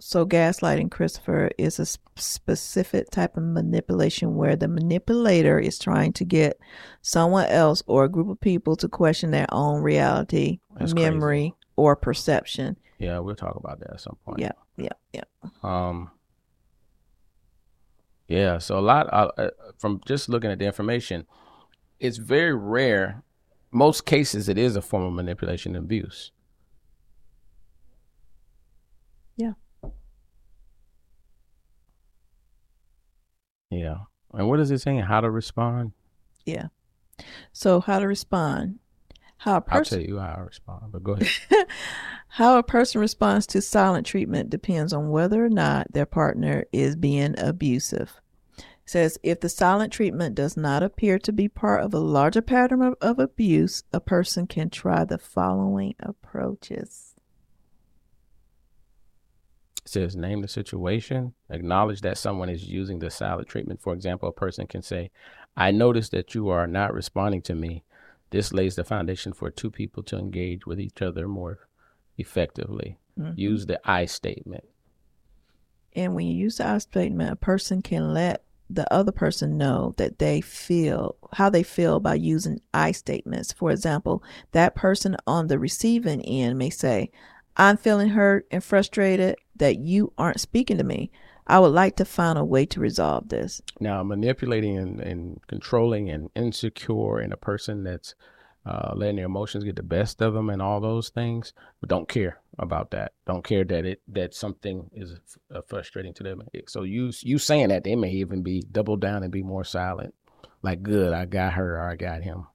so 0.00 0.24
gaslighting, 0.24 0.90
Christopher, 0.90 1.50
is 1.58 1.80
a 1.80 1.86
specific 2.16 3.10
type 3.10 3.36
of 3.36 3.42
manipulation 3.42 4.36
where 4.36 4.54
the 4.54 4.68
manipulator 4.68 5.58
is 5.58 5.78
trying 5.78 6.12
to 6.14 6.24
get 6.24 6.58
someone 7.02 7.46
else 7.46 7.82
or 7.86 8.04
a 8.04 8.08
group 8.08 8.28
of 8.28 8.40
people 8.40 8.76
to 8.76 8.88
question 8.88 9.32
their 9.32 9.46
own 9.50 9.82
reality, 9.82 10.60
memory, 10.94 11.50
crazy. 11.50 11.54
or 11.76 11.96
perception. 11.96 12.76
Yeah, 12.98 13.18
we'll 13.18 13.34
talk 13.34 13.56
about 13.56 13.80
that 13.80 13.94
at 13.94 14.00
some 14.00 14.16
point. 14.24 14.38
Yeah, 14.38 14.52
yeah, 14.76 14.92
yeah. 15.12 15.24
Um. 15.62 16.10
Yeah, 18.28 18.58
so 18.58 18.78
a 18.78 18.80
lot 18.80 19.12
uh, 19.12 19.30
uh, 19.38 19.50
from 19.78 20.02
just 20.06 20.28
looking 20.28 20.50
at 20.50 20.58
the 20.58 20.66
information, 20.66 21.26
it's 21.98 22.18
very 22.18 22.54
rare. 22.54 23.22
Most 23.70 24.04
cases, 24.04 24.48
it 24.48 24.58
is 24.58 24.76
a 24.76 24.82
form 24.82 25.04
of 25.04 25.12
manipulation 25.14 25.74
and 25.74 25.84
abuse. 25.84 26.30
Yeah. 29.36 29.52
Yeah. 33.70 33.96
And 34.34 34.48
what 34.48 34.60
is 34.60 34.70
it 34.70 34.78
saying? 34.78 35.00
How 35.00 35.20
to 35.20 35.30
respond? 35.30 35.92
Yeah. 36.44 36.68
So 37.52 37.80
how 37.80 37.98
to 37.98 38.06
respond? 38.06 38.78
How 39.38 39.62
I'll 39.68 39.84
tell 39.84 40.00
you 40.00 40.18
how 40.18 40.34
I 40.36 40.40
respond, 40.40 40.92
but 40.92 41.02
go 41.02 41.12
ahead. 41.12 41.28
how 42.32 42.58
a 42.58 42.62
person 42.62 43.00
responds 43.00 43.46
to 43.48 43.62
silent 43.62 44.06
treatment 44.06 44.50
depends 44.50 44.92
on 44.92 45.10
whether 45.10 45.44
or 45.44 45.48
not 45.48 45.92
their 45.92 46.06
partner 46.06 46.64
is 46.72 46.94
being 46.94 47.34
abusive. 47.38 48.20
It 48.58 48.64
says 48.84 49.18
if 49.22 49.40
the 49.40 49.48
silent 49.48 49.92
treatment 49.92 50.34
does 50.34 50.56
not 50.56 50.82
appear 50.82 51.18
to 51.20 51.32
be 51.32 51.48
part 51.48 51.82
of 51.82 51.94
a 51.94 51.98
larger 51.98 52.42
pattern 52.42 52.82
of, 52.82 52.94
of 53.00 53.18
abuse, 53.18 53.82
a 53.92 54.00
person 54.00 54.46
can 54.46 54.70
try 54.70 55.04
the 55.04 55.18
following 55.18 55.94
approaches. 56.00 57.14
It 59.84 59.88
says 59.88 60.14
name 60.14 60.42
the 60.42 60.48
situation, 60.48 61.34
acknowledge 61.48 62.02
that 62.02 62.18
someone 62.18 62.50
is 62.50 62.64
using 62.64 62.98
the 62.98 63.10
silent 63.10 63.48
treatment. 63.48 63.80
For 63.80 63.94
example, 63.94 64.28
a 64.28 64.32
person 64.32 64.66
can 64.66 64.82
say, 64.82 65.10
I 65.56 65.70
notice 65.70 66.10
that 66.10 66.34
you 66.34 66.50
are 66.50 66.66
not 66.66 66.92
responding 66.92 67.40
to 67.42 67.54
me. 67.54 67.84
This 68.30 68.52
lays 68.52 68.76
the 68.76 68.84
foundation 68.84 69.32
for 69.32 69.50
two 69.50 69.70
people 69.70 70.02
to 70.04 70.18
engage 70.18 70.66
with 70.66 70.78
each 70.78 71.00
other 71.00 71.26
more 71.26 71.67
effectively. 72.18 72.98
Mhm. 73.18 73.36
Use 73.36 73.66
the 73.66 73.80
I 73.88 74.06
statement. 74.06 74.64
And 75.94 76.14
when 76.14 76.26
you 76.26 76.34
use 76.34 76.58
the 76.58 76.66
I 76.66 76.78
statement, 76.78 77.32
a 77.32 77.36
person 77.36 77.82
can 77.82 78.12
let 78.12 78.44
the 78.70 78.92
other 78.92 79.12
person 79.12 79.56
know 79.56 79.94
that 79.96 80.18
they 80.18 80.40
feel 80.40 81.16
how 81.32 81.48
they 81.48 81.62
feel 81.62 82.00
by 82.00 82.14
using 82.14 82.60
I 82.74 82.92
statements. 82.92 83.52
For 83.52 83.70
example, 83.70 84.22
that 84.52 84.74
person 84.74 85.16
on 85.26 85.46
the 85.46 85.58
receiving 85.58 86.20
end 86.22 86.58
may 86.58 86.70
say, 86.70 87.10
I'm 87.56 87.76
feeling 87.76 88.10
hurt 88.10 88.46
and 88.50 88.62
frustrated 88.62 89.36
that 89.56 89.78
you 89.78 90.12
aren't 90.18 90.40
speaking 90.40 90.76
to 90.78 90.84
me. 90.84 91.10
I 91.46 91.58
would 91.58 91.72
like 91.72 91.96
to 91.96 92.04
find 92.04 92.38
a 92.38 92.44
way 92.44 92.66
to 92.66 92.78
resolve 92.80 93.30
this. 93.30 93.62
Now, 93.80 94.02
manipulating 94.02 94.76
and, 94.76 95.00
and 95.00 95.40
controlling 95.48 96.10
and 96.10 96.28
insecure 96.36 97.20
in 97.20 97.32
a 97.32 97.38
person 97.38 97.84
that's 97.84 98.14
uh, 98.68 98.92
letting 98.94 99.16
their 99.16 99.24
emotions 99.24 99.64
get 99.64 99.76
the 99.76 99.82
best 99.82 100.20
of 100.20 100.34
them 100.34 100.50
and 100.50 100.60
all 100.60 100.78
those 100.80 101.08
things, 101.08 101.54
but 101.80 101.88
don't 101.88 102.08
care 102.08 102.38
about 102.58 102.90
that. 102.90 103.12
Don't 103.26 103.42
care 103.42 103.64
that 103.64 103.86
it 103.86 104.02
that 104.08 104.34
something 104.34 104.90
is 104.92 105.18
uh, 105.54 105.62
frustrating 105.66 106.12
to 106.14 106.22
them. 106.22 106.42
So 106.66 106.82
you 106.82 107.10
you 107.20 107.38
saying 107.38 107.68
that 107.68 107.84
they 107.84 107.96
may 107.96 108.10
even 108.10 108.42
be 108.42 108.62
double 108.70 108.96
down 108.96 109.22
and 109.22 109.32
be 109.32 109.42
more 109.42 109.64
silent. 109.64 110.14
Like, 110.62 110.82
good, 110.82 111.12
I 111.12 111.24
got 111.24 111.54
her 111.54 111.76
or 111.78 111.88
I 111.88 111.96
got 111.96 112.22
him. 112.22 112.46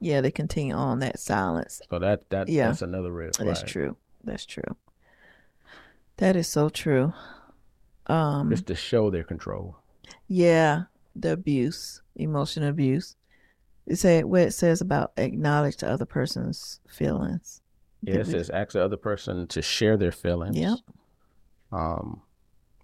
Yeah, 0.00 0.22
they 0.22 0.30
continue 0.30 0.74
on 0.74 1.00
that 1.00 1.18
silence. 1.18 1.82
So 1.90 1.98
that 1.98 2.30
that 2.30 2.48
Yeah. 2.48 2.68
that's 2.68 2.80
another 2.82 3.10
flag. 3.10 3.46
That's 3.46 3.62
true. 3.62 3.96
That's 4.24 4.46
true. 4.46 4.76
That 6.16 6.36
is 6.36 6.48
so 6.48 6.70
true. 6.70 7.12
Um 8.06 8.48
Just 8.50 8.66
to 8.68 8.74
show 8.74 9.10
their 9.10 9.24
control. 9.24 9.76
Yeah, 10.26 10.84
the 11.14 11.32
abuse, 11.32 12.02
emotional 12.16 12.70
abuse. 12.70 13.16
It 13.90 13.96
say 13.98 14.22
what 14.22 14.42
it 14.42 14.52
says 14.52 14.80
about 14.80 15.12
acknowledge 15.16 15.78
the 15.78 15.90
other 15.90 16.06
person's 16.06 16.78
feelings. 16.88 17.60
Yeah, 18.02 18.18
it 18.18 18.28
says 18.28 18.48
ask 18.48 18.72
the 18.72 18.84
other 18.84 18.96
person 18.96 19.46
to 19.48 19.60
share 19.60 19.96
their 19.96 20.12
feelings. 20.12 20.56
Yep. 20.56 20.78
Um, 21.72 22.22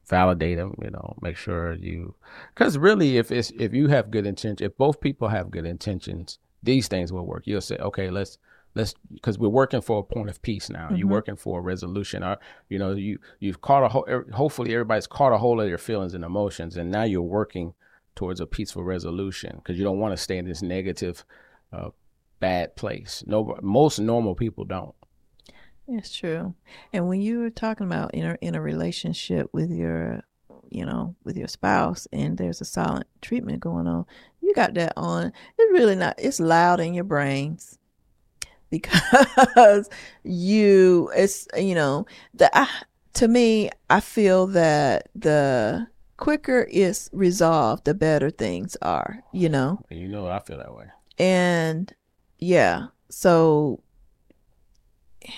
validate 0.08 0.56
them. 0.58 0.74
You 0.82 0.90
know, 0.90 1.16
make 1.22 1.36
sure 1.36 1.74
you, 1.74 2.14
because 2.54 2.76
really, 2.76 3.18
if 3.18 3.30
it's 3.30 3.50
if 3.58 3.72
you 3.72 3.86
have 3.88 4.10
good 4.10 4.26
intention, 4.26 4.66
if 4.66 4.76
both 4.76 5.00
people 5.00 5.28
have 5.28 5.50
good 5.50 5.64
intentions, 5.64 6.38
these 6.62 6.88
things 6.88 7.12
will 7.12 7.24
work. 7.24 7.44
You'll 7.46 7.60
say, 7.60 7.76
okay, 7.76 8.10
let's 8.10 8.38
let's 8.74 8.94
because 9.14 9.38
we're 9.38 9.48
working 9.48 9.80
for 9.82 10.00
a 10.00 10.02
point 10.02 10.28
of 10.28 10.42
peace 10.42 10.68
now. 10.70 10.90
You're 10.90 11.06
Mhm. 11.06 11.12
working 11.12 11.36
for 11.36 11.60
a 11.60 11.62
resolution. 11.62 12.24
Or 12.24 12.36
you 12.68 12.78
know, 12.80 12.92
you 12.92 13.18
you've 13.38 13.60
caught 13.60 13.84
a 13.84 13.88
ho- 13.88 14.04
er- 14.08 14.26
hopefully 14.32 14.72
everybody's 14.74 15.06
caught 15.06 15.32
a 15.32 15.38
hold 15.38 15.60
of 15.60 15.66
their 15.66 15.78
feelings 15.78 16.14
and 16.14 16.24
emotions, 16.24 16.76
and 16.76 16.90
now 16.90 17.04
you're 17.04 17.22
working 17.22 17.74
towards 18.16 18.40
a 18.40 18.46
peaceful 18.46 18.82
resolution 18.82 19.56
because 19.56 19.78
you 19.78 19.84
don't 19.84 20.00
want 20.00 20.12
to 20.12 20.22
stay 20.22 20.38
in 20.38 20.46
this 20.46 20.62
negative, 20.62 21.24
uh, 21.72 21.90
bad 22.40 22.74
place. 22.74 23.22
No, 23.26 23.56
most 23.62 24.00
normal 24.00 24.34
people 24.34 24.64
don't. 24.64 24.94
It's 25.86 26.16
true. 26.16 26.54
And 26.92 27.08
when 27.08 27.20
you 27.20 27.38
were 27.38 27.50
talking 27.50 27.86
about 27.86 28.12
in 28.14 28.26
a 28.26 28.36
in 28.40 28.56
a 28.56 28.60
relationship 28.60 29.48
with 29.52 29.70
your 29.70 30.22
you 30.68 30.84
know, 30.84 31.14
with 31.22 31.36
your 31.36 31.46
spouse 31.46 32.08
and 32.12 32.36
there's 32.38 32.60
a 32.60 32.64
silent 32.64 33.06
treatment 33.22 33.60
going 33.60 33.86
on, 33.86 34.04
you 34.40 34.52
got 34.54 34.74
that 34.74 34.92
on. 34.96 35.32
It's 35.58 35.72
really 35.72 35.94
not 35.94 36.16
it's 36.18 36.40
loud 36.40 36.80
in 36.80 36.94
your 36.94 37.04
brains. 37.04 37.78
Because 38.68 39.88
you 40.24 41.10
it's 41.14 41.46
you 41.56 41.76
know, 41.76 42.04
the 42.34 42.50
I, 42.52 42.68
to 43.14 43.28
me, 43.28 43.70
I 43.88 44.00
feel 44.00 44.48
that 44.48 45.08
the 45.14 45.86
quicker 46.16 46.66
it's 46.70 47.10
resolved, 47.12 47.84
the 47.84 47.94
better 47.94 48.30
things 48.30 48.76
are, 48.82 49.22
you 49.32 49.48
know? 49.48 49.80
You 49.90 50.08
know, 50.08 50.28
I 50.28 50.38
feel 50.40 50.58
that 50.58 50.74
way. 50.74 50.86
And 51.18 51.92
yeah, 52.38 52.88
so 53.08 53.80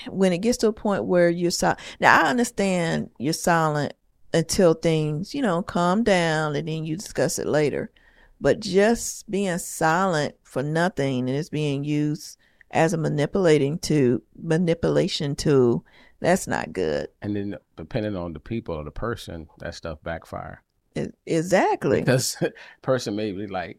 when 0.09 0.33
it 0.33 0.39
gets 0.39 0.59
to 0.59 0.69
a 0.69 0.73
point 0.73 1.05
where 1.05 1.31
you're 1.31 1.51
silent, 1.51 1.81
now 2.01 2.23
I 2.23 2.29
understand 2.29 3.11
you're 3.19 3.33
silent 3.33 3.95
until 4.35 4.75
things, 4.75 5.35
you 5.35 5.43
know, 5.43 5.63
calm 5.63 6.03
down 6.03 6.55
and 6.57 6.69
then 6.69 6.85
you 6.85 6.97
discuss 6.97 7.39
it 7.39 7.47
later. 7.47 7.91
But 8.41 8.61
just 8.61 9.29
being 9.31 9.59
silent 9.59 10.37
for 10.43 10.63
nothing 10.63 11.29
and 11.29 11.37
it's 11.37 11.49
being 11.49 11.85
used 11.85 12.39
as 12.71 12.93
a 12.93 12.99
manipulating 12.99 13.79
to 13.79 14.23
manipulation 14.41 15.35
tool, 15.35 15.85
that's 16.21 16.47
not 16.47 16.73
good. 16.73 17.09
And 17.23 17.35
then 17.35 17.57
depending 17.77 18.17
on 18.17 18.33
the 18.33 18.41
people 18.41 18.77
or 18.77 18.85
the 18.85 18.91
person, 18.91 19.49
that 19.59 19.75
stuff 19.75 19.99
backfire. 20.03 20.63
Exactly. 21.27 22.01
Because 22.01 22.37
person 22.83 23.17
may 23.17 23.33
be 23.33 23.47
like, 23.47 23.79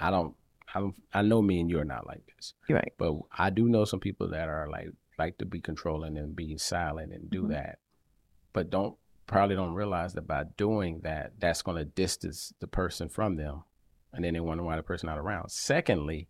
I 0.00 0.10
don't, 0.10 0.34
I 0.74 0.80
don't, 0.80 0.94
I 1.12 1.22
know 1.22 1.40
me 1.42 1.60
and 1.60 1.70
you 1.70 1.78
are 1.78 1.84
not 1.84 2.06
like 2.06 2.22
this, 2.36 2.54
right. 2.68 2.92
but 2.98 3.14
I 3.36 3.50
do 3.50 3.68
know 3.68 3.84
some 3.84 4.00
people 4.00 4.28
that 4.30 4.48
are 4.48 4.68
like 4.68 4.88
like 5.18 5.38
to 5.38 5.44
be 5.46 5.60
controlling 5.60 6.16
and 6.18 6.34
be 6.34 6.56
silent 6.58 7.12
and 7.12 7.30
do 7.30 7.44
Mhm. 7.44 7.48
that, 7.50 7.78
but 8.52 8.70
don't 8.70 8.96
probably 9.26 9.54
don't 9.56 9.74
realize 9.74 10.14
that 10.14 10.26
by 10.26 10.44
doing 10.56 11.00
that, 11.02 11.32
that's 11.38 11.62
going 11.62 11.76
to 11.78 11.84
distance 11.84 12.52
the 12.58 12.66
person 12.66 13.08
from 13.08 13.36
them, 13.36 13.62
and 14.12 14.24
then 14.24 14.34
they 14.34 14.40
wonder 14.40 14.64
why 14.64 14.74
the 14.76 14.82
person 14.82 15.06
not 15.06 15.18
around. 15.18 15.50
Secondly, 15.50 16.28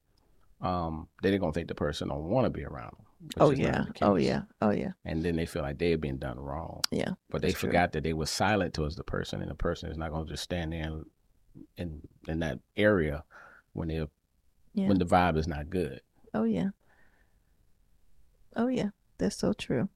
um, 0.60 1.08
they're 1.22 1.38
gonna 1.38 1.52
think 1.52 1.68
the 1.68 1.74
person 1.74 2.08
don't 2.08 2.24
want 2.24 2.44
to 2.44 2.50
be 2.50 2.64
around 2.64 2.92
them. 2.92 3.06
Oh 3.38 3.50
yeah. 3.50 3.86
Oh 4.02 4.16
yeah. 4.16 4.42
Oh 4.60 4.70
yeah. 4.70 4.92
and 5.04 5.22
then 5.22 5.36
they 5.36 5.46
feel 5.46 5.62
like 5.62 5.78
they've 5.78 6.00
been 6.00 6.18
done 6.18 6.38
wrong. 6.38 6.82
Yeah. 6.90 7.12
But 7.30 7.42
they 7.42 7.48
That's 7.48 7.60
true. 7.60 7.68
forgot 7.68 7.92
that 7.92 8.02
they 8.04 8.12
were 8.12 8.26
silent 8.26 8.74
towards 8.74 8.96
the 8.96 9.04
person, 9.04 9.40
and 9.42 9.50
the 9.50 9.54
person 9.54 9.90
is 9.90 9.96
not 9.98 10.10
going 10.10 10.26
to 10.26 10.32
just 10.32 10.42
stand 10.44 10.72
there 10.72 10.82
in 10.82 11.04
in, 11.76 12.00
in 12.28 12.38
that 12.40 12.58
area 12.76 13.24
when 13.72 13.88
they 13.88 14.04
Yeah. 14.74 14.88
when 14.88 14.98
the 14.98 15.06
vibe 15.06 15.36
is 15.36 15.46
not 15.48 15.70
good. 15.70 16.00
Oh 16.32 16.44
yeah. 16.44 16.70
Oh 18.56 18.68
yeah. 18.68 18.90
That's 19.18 19.36
so 19.36 19.52
true. 19.52 19.88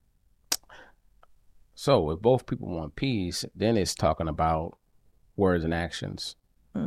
So 1.75 2.11
if 2.11 2.21
both 2.21 2.47
people 2.47 2.69
want 2.69 2.97
peace, 2.97 3.45
then 3.55 3.77
it's 3.77 3.95
talking 3.95 4.29
about 4.29 4.77
words 5.37 5.65
and 5.65 5.75
actions. 5.75 6.35
hmm 6.75 6.87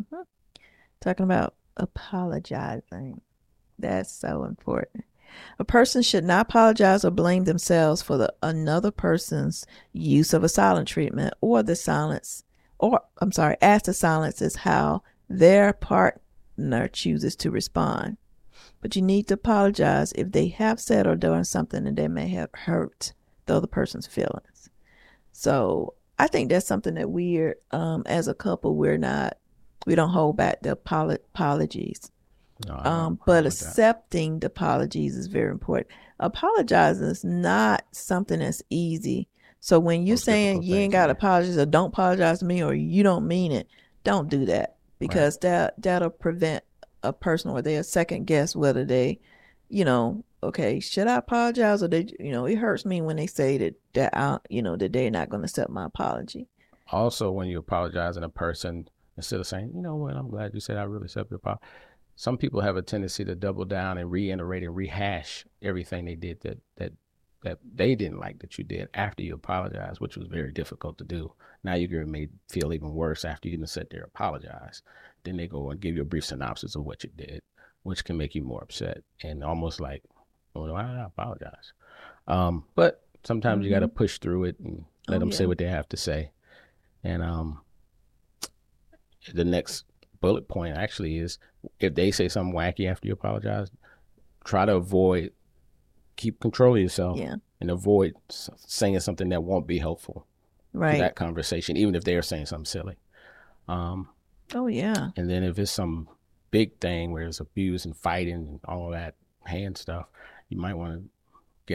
Talking 0.99 1.23
about 1.23 1.55
apologizing. 1.77 3.21
That's 3.79 4.11
so 4.11 4.43
important. 4.43 5.05
A 5.59 5.65
person 5.65 6.01
should 6.01 6.23
not 6.23 6.47
apologize 6.47 7.05
or 7.05 7.11
blame 7.11 7.43
themselves 7.43 8.01
for 8.01 8.17
the 8.17 8.33
another 8.41 8.91
person's 8.91 9.65
use 9.93 10.33
of 10.33 10.43
a 10.43 10.49
silent 10.49 10.87
treatment 10.87 11.33
or 11.41 11.63
the 11.63 11.75
silence 11.75 12.43
or 12.81 13.01
I'm 13.19 13.31
sorry, 13.31 13.55
as 13.61 13.83
the 13.83 13.93
silence 13.93 14.41
is 14.41 14.57
how 14.57 15.03
their 15.29 15.71
partner 15.71 16.87
chooses 16.91 17.35
to 17.37 17.51
respond. 17.51 18.17
But 18.81 18.95
you 18.95 19.03
need 19.03 19.27
to 19.27 19.35
apologize 19.35 20.11
if 20.13 20.31
they 20.31 20.47
have 20.47 20.79
said 20.79 21.05
or 21.05 21.15
done 21.15 21.45
something 21.45 21.87
and 21.87 21.95
they 21.95 22.07
may 22.07 22.27
have 22.29 22.49
hurt 22.53 23.13
the 23.45 23.55
other 23.55 23.67
person's 23.67 24.07
feelings. 24.07 24.69
So 25.31 25.93
I 26.17 26.27
think 26.27 26.49
that's 26.49 26.67
something 26.67 26.95
that 26.95 27.09
we're 27.09 27.55
um, 27.69 28.03
as 28.07 28.27
a 28.27 28.33
couple 28.33 28.75
we're 28.75 28.97
not 28.97 29.37
we 29.85 29.95
don't 29.95 30.09
hold 30.09 30.37
back 30.37 30.61
the 30.61 30.71
apologies. 30.73 32.11
No, 32.67 32.75
Um, 32.75 33.19
but 33.25 33.33
don't 33.33 33.43
like 33.45 33.53
that. 33.53 33.67
accepting 33.67 34.39
the 34.39 34.47
apologies 34.47 35.15
is 35.15 35.27
very 35.27 35.51
important. 35.51 35.87
Apologizing 36.19 37.07
is 37.07 37.23
not 37.23 37.83
something 37.91 38.39
that's 38.39 38.61
easy 38.69 39.27
So 39.59 39.79
when 39.79 40.07
you're 40.07 40.15
Most 40.15 40.25
saying 40.25 40.63
you 40.63 40.75
ain't 40.75 40.91
got 40.91 41.05
to 41.07 41.11
apologize 41.13 41.57
or 41.57 41.65
don't 41.67 41.89
apologize 41.89 42.39
to 42.39 42.45
me 42.45 42.63
or 42.63 42.73
you 42.73 43.03
don't 43.03 43.27
mean 43.27 43.51
it, 43.51 43.67
don't 44.03 44.27
do 44.29 44.45
that 44.45 44.77
because 44.97 45.37
that 45.39 45.79
that'll 45.81 46.09
prevent 46.09 46.63
a 47.03 47.13
person 47.13 47.51
or 47.51 47.61
they'll 47.61 47.83
second 47.83 48.25
guess 48.25 48.55
whether 48.55 48.83
they, 48.85 49.19
you 49.69 49.85
know, 49.85 50.23
okay, 50.43 50.79
should 50.79 51.07
I 51.07 51.15
apologize 51.17 51.83
or 51.83 51.87
they, 51.87 52.07
you 52.19 52.31
know, 52.31 52.45
it 52.45 52.55
hurts 52.57 52.85
me 52.85 53.01
when 53.01 53.17
they 53.17 53.27
say 53.27 53.57
that 53.59 53.75
that 53.93 54.17
I, 54.17 54.39
you 54.49 54.63
know, 54.63 54.75
that 54.77 54.93
they're 54.93 55.11
not 55.11 55.29
going 55.29 55.41
to 55.41 55.45
accept 55.45 55.69
my 55.69 55.85
apology. 55.85 56.47
Also, 56.91 57.29
when 57.31 57.47
you 57.47 57.59
apologize 57.59 58.17
in 58.17 58.23
a 58.23 58.29
person, 58.29 58.87
instead 59.15 59.39
of 59.39 59.45
saying, 59.47 59.71
you 59.75 59.81
know 59.81 59.95
what, 59.95 60.15
I'm 60.15 60.27
glad 60.29 60.53
you 60.55 60.59
said 60.59 60.77
I 60.77 60.83
really 60.83 61.05
accept 61.05 61.29
your 61.29 61.37
apology. 61.37 61.61
Some 62.15 62.37
people 62.37 62.61
have 62.61 62.77
a 62.77 62.81
tendency 62.81 63.25
to 63.25 63.35
double 63.35 63.65
down 63.65 63.97
and 63.97 64.11
reiterate 64.11 64.63
and 64.63 64.75
rehash 64.75 65.45
everything 65.61 66.05
they 66.05 66.15
did 66.15 66.41
that 66.41 66.59
that 66.77 66.93
that 67.43 67.57
they 67.73 67.95
didn't 67.95 68.19
like 68.19 68.37
that 68.39 68.57
you 68.59 68.63
did 68.63 68.87
after 68.93 69.23
you 69.23 69.33
apologized, 69.33 69.99
which 69.99 70.15
was 70.15 70.27
very 70.27 70.51
difficult 70.51 70.99
to 70.99 71.03
do. 71.03 71.33
Now 71.63 71.73
you're 71.73 71.87
going 71.87 72.05
to 72.05 72.11
make 72.11 72.29
feel 72.49 72.71
even 72.71 72.93
worse 72.93 73.25
after 73.25 73.49
you 73.49 73.57
didn't 73.57 73.69
sit 73.69 73.89
there 73.89 74.01
and 74.01 74.11
apologize. 74.13 74.83
Then 75.23 75.37
they 75.37 75.47
go 75.47 75.71
and 75.71 75.79
give 75.79 75.95
you 75.95 76.03
a 76.03 76.05
brief 76.05 76.25
synopsis 76.25 76.75
of 76.75 76.85
what 76.85 77.03
you 77.03 77.09
did, 77.15 77.41
which 77.83 78.05
can 78.05 78.17
make 78.17 78.35
you 78.35 78.43
more 78.43 78.61
upset 78.61 79.03
and 79.23 79.43
almost 79.43 79.79
like, 79.79 80.03
well, 80.53 80.71
why 80.71 80.83
did 80.83 80.97
I 80.97 81.05
apologize? 81.05 81.73
Um, 82.27 82.65
but 82.75 83.03
sometimes 83.23 83.65
you 83.65 83.71
got 83.71 83.79
to 83.79 83.87
push 83.87 84.19
through 84.19 84.43
it 84.45 84.59
and 84.59 84.85
let 85.07 85.17
Oh, 85.17 85.19
them 85.19 85.31
say 85.31 85.47
what 85.47 85.57
they 85.57 85.65
have 85.65 85.89
to 85.89 85.97
say. 85.97 86.31
And 87.03 87.23
um, 87.23 87.61
the 89.33 89.45
next 89.45 89.85
bullet 90.19 90.47
point 90.47 90.77
actually 90.77 91.17
is 91.17 91.39
if 91.79 91.95
they 91.95 92.11
say 92.11 92.27
something 92.27 92.53
wacky 92.55 92.89
after 92.89 93.07
you 93.07 93.13
apologize, 93.13 93.69
try 94.43 94.65
to 94.65 94.75
avoid, 94.75 95.31
keep 96.15 96.39
control 96.39 96.75
of 96.75 96.81
yourself 96.81 97.17
Yeah. 97.19 97.35
and 97.59 97.69
avoid 97.71 98.13
saying 98.29 98.99
something 98.99 99.29
that 99.29 99.43
won't 99.43 99.67
be 99.67 99.79
helpful 99.79 100.25
to 100.73 100.79
Right. 100.79 100.99
that 100.99 101.15
conversation, 101.15 101.77
even 101.77 101.95
if 101.95 102.03
they're 102.03 102.21
saying 102.21 102.45
something 102.47 102.65
silly. 102.65 102.95
Um, 103.67 104.09
oh 104.53 104.67
yeah. 104.67 105.09
and 105.15 105.29
then 105.29 105.43
if 105.43 105.57
it's 105.59 105.71
some 105.71 106.09
big 106.49 106.79
thing 106.79 107.11
where 107.11 107.23
it's 107.23 107.39
abuse 107.39 107.85
and 107.85 107.95
fighting 107.95 108.33
and 108.33 108.59
all 108.65 108.89
that 108.89 109.15
hand 109.45 109.77
stuff, 109.77 110.07
you 110.49 110.57
might 110.57 110.73
want 110.73 110.93
to 111.03 111.09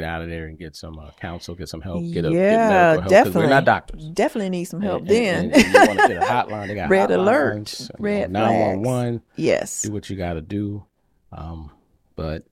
get 0.00 0.04
out 0.04 0.22
of 0.22 0.28
there 0.28 0.46
and 0.46 0.58
get 0.58 0.76
some 0.76 0.98
uh, 0.98 1.10
counsel, 1.20 1.54
get 1.54 1.68
some 1.68 1.80
help, 1.80 2.02
get 2.12 2.24
a 2.24 2.30
get 2.30 2.32
yeah, 2.32 2.68
medical 2.68 3.00
help 3.02 3.10
definitely. 3.10 3.42
we're 3.42 3.48
not 3.50 3.64
doctors. 3.64 4.04
Definitely 4.10 4.50
need 4.50 4.64
some 4.64 4.80
help 4.80 5.00
And- 5.00 5.08
then. 5.10 5.44
and- 5.46 5.54
and 5.54 5.64
you 5.66 5.72
want 5.88 6.00
to 6.00 6.08
get 6.08 6.22
a 6.22 6.26
hotline. 6.26 6.66
They 6.68 6.74
got 6.82 6.90
Red 6.90 7.10
hotlines, 7.10 7.80
alert, 7.90 7.90
red 7.98 8.30
911. 8.30 9.22
yes. 9.36 9.82
Do 9.82 9.92
what 9.92 10.08
you 10.10 10.16
got 10.16 10.34
to 10.34 10.42
do. 10.42 10.84
Um, 11.32 11.70
but 12.14 12.44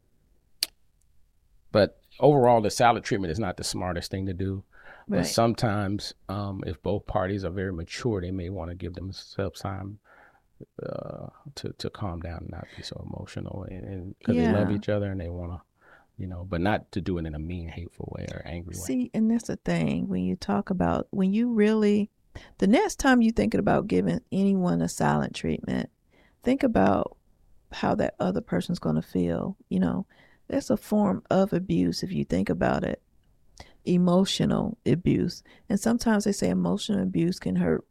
but 1.72 1.98
overall, 2.20 2.60
the 2.60 2.70
salad 2.70 3.04
treatment 3.04 3.30
is 3.32 3.38
not 3.38 3.56
the 3.56 3.64
smartest 3.64 4.10
thing 4.10 4.26
to 4.26 4.32
do. 4.34 4.64
But 5.08 5.16
Right. 5.16 5.26
sometimes, 5.26 6.14
um, 6.30 6.62
if 6.66 6.82
both 6.82 7.06
parties 7.06 7.44
are 7.44 7.50
very 7.50 7.72
mature, 7.72 8.20
they 8.22 8.30
may 8.30 8.48
want 8.48 8.70
to 8.70 8.74
give 8.74 8.94
themselves 8.94 9.60
time 9.60 9.98
uh, 10.82 11.26
to 11.56 11.74
to 11.76 11.90
calm 11.90 12.20
down 12.20 12.38
and 12.38 12.50
not 12.50 12.66
be 12.76 12.82
so 12.82 13.04
emotional, 13.12 13.66
and 13.68 14.14
because 14.18 14.36
they 14.36 14.50
love 14.50 14.70
each 14.70 14.88
other 14.88 15.10
and 15.10 15.20
they 15.20 15.28
want 15.28 15.52
to, 15.52 15.60
you 16.16 16.26
know, 16.26 16.46
but 16.48 16.60
not 16.60 16.92
to 16.92 17.00
do 17.00 17.18
it 17.18 17.26
in 17.26 17.34
a 17.34 17.38
mean, 17.38 17.68
hateful 17.68 18.12
way 18.16 18.26
or 18.30 18.42
angry 18.46 18.74
way. 18.76 18.84
See, 18.84 19.10
and 19.14 19.30
that's 19.30 19.48
the 19.48 19.56
thing 19.56 20.08
when 20.08 20.24
you 20.24 20.36
talk 20.36 20.70
about 20.70 21.08
when 21.10 21.32
you 21.32 21.52
really, 21.52 22.10
the 22.58 22.66
next 22.66 22.96
time 22.96 23.20
you're 23.22 23.32
thinking 23.32 23.60
about 23.60 23.88
giving 23.88 24.20
anyone 24.30 24.80
a 24.80 24.88
silent 24.88 25.34
treatment, 25.34 25.90
think 26.42 26.62
about 26.62 27.16
how 27.72 27.94
that 27.96 28.14
other 28.20 28.40
person's 28.40 28.78
going 28.78 28.96
to 28.96 29.02
feel. 29.02 29.56
You 29.68 29.80
know, 29.80 30.06
that's 30.48 30.70
a 30.70 30.76
form 30.76 31.22
of 31.30 31.52
abuse 31.52 32.02
if 32.02 32.12
you 32.12 32.24
think 32.24 32.48
about 32.48 32.84
it. 32.84 33.02
Emotional 33.84 34.78
abuse. 34.86 35.42
And 35.68 35.78
sometimes 35.80 36.24
they 36.24 36.32
say 36.32 36.48
emotional 36.48 37.02
abuse 37.02 37.38
can 37.38 37.56
hurt 37.56 37.84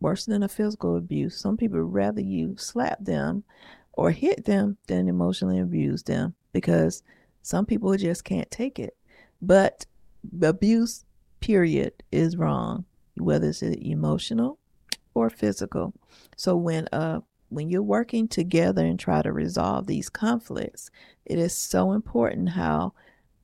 worse 0.00 0.26
than 0.26 0.42
a 0.42 0.48
physical 0.48 0.96
abuse. 0.96 1.38
Some 1.40 1.56
people 1.56 1.80
rather 1.80 2.20
you 2.20 2.56
slap 2.58 3.02
them 3.02 3.44
or 3.92 4.10
hit 4.10 4.44
them 4.44 4.76
than 4.88 5.08
emotionally 5.08 5.60
abuse 5.60 6.02
them 6.02 6.34
because 6.52 7.02
some 7.44 7.66
people 7.66 7.94
just 7.98 8.24
can't 8.24 8.50
take 8.50 8.78
it. 8.78 8.96
But 9.42 9.84
abuse, 10.42 11.04
period, 11.40 11.92
is 12.10 12.38
wrong, 12.38 12.86
whether 13.18 13.48
it's 13.48 13.62
emotional 13.62 14.58
or 15.12 15.28
physical. 15.28 15.92
So 16.36 16.56
when 16.56 16.88
uh 16.90 17.20
when 17.50 17.68
you're 17.68 17.82
working 17.82 18.26
together 18.26 18.84
and 18.84 18.98
try 18.98 19.20
to 19.20 19.30
resolve 19.30 19.86
these 19.86 20.08
conflicts, 20.08 20.90
it 21.26 21.38
is 21.38 21.54
so 21.54 21.92
important 21.92 22.48
how 22.48 22.94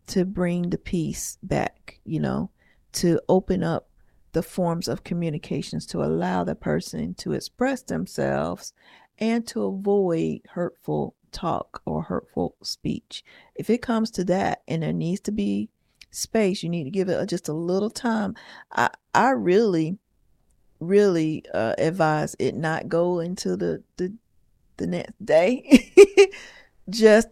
to 0.07 0.25
bring 0.25 0.71
the 0.71 0.79
peace 0.79 1.37
back, 1.43 2.01
you 2.07 2.21
know, 2.21 2.51
to 2.93 3.21
open 3.29 3.63
up 3.63 3.91
the 4.33 4.43
forms 4.43 4.89
of 4.89 5.05
communications 5.05 5.85
to 5.87 6.03
allow 6.03 6.43
the 6.43 6.55
person 6.55 7.13
to 7.15 7.33
express 7.35 7.83
themselves 7.83 8.73
and 9.19 9.47
to 9.47 9.65
avoid 9.65 10.41
hurtful 10.49 11.15
talk 11.31 11.83
or 11.85 12.03
hurtful 12.03 12.57
speech. 12.62 13.25
If 13.55 13.71
it 13.71 13.83
comes 13.83 14.11
to 14.12 14.25
that 14.25 14.62
and 14.69 14.83
there 14.83 14.93
needs 14.93 15.21
to 15.23 15.33
be 15.33 15.69
space, 16.11 16.62
you 16.62 16.69
need 16.69 16.85
to 16.85 16.90
give 16.90 17.09
it 17.09 17.29
just 17.29 17.49
a 17.49 17.53
little 17.53 17.90
time. 17.90 18.35
I 18.73 18.90
I 19.14 19.31
really 19.31 19.99
really 20.81 21.45
uh, 21.53 21.75
advise 21.77 22.35
it 22.38 22.55
not 22.55 22.88
go 22.88 23.21
into 23.21 23.57
the 23.57 23.83
the, 23.97 24.12
the 24.77 24.87
next 24.87 25.25
day. 25.25 25.93
just 26.90 27.29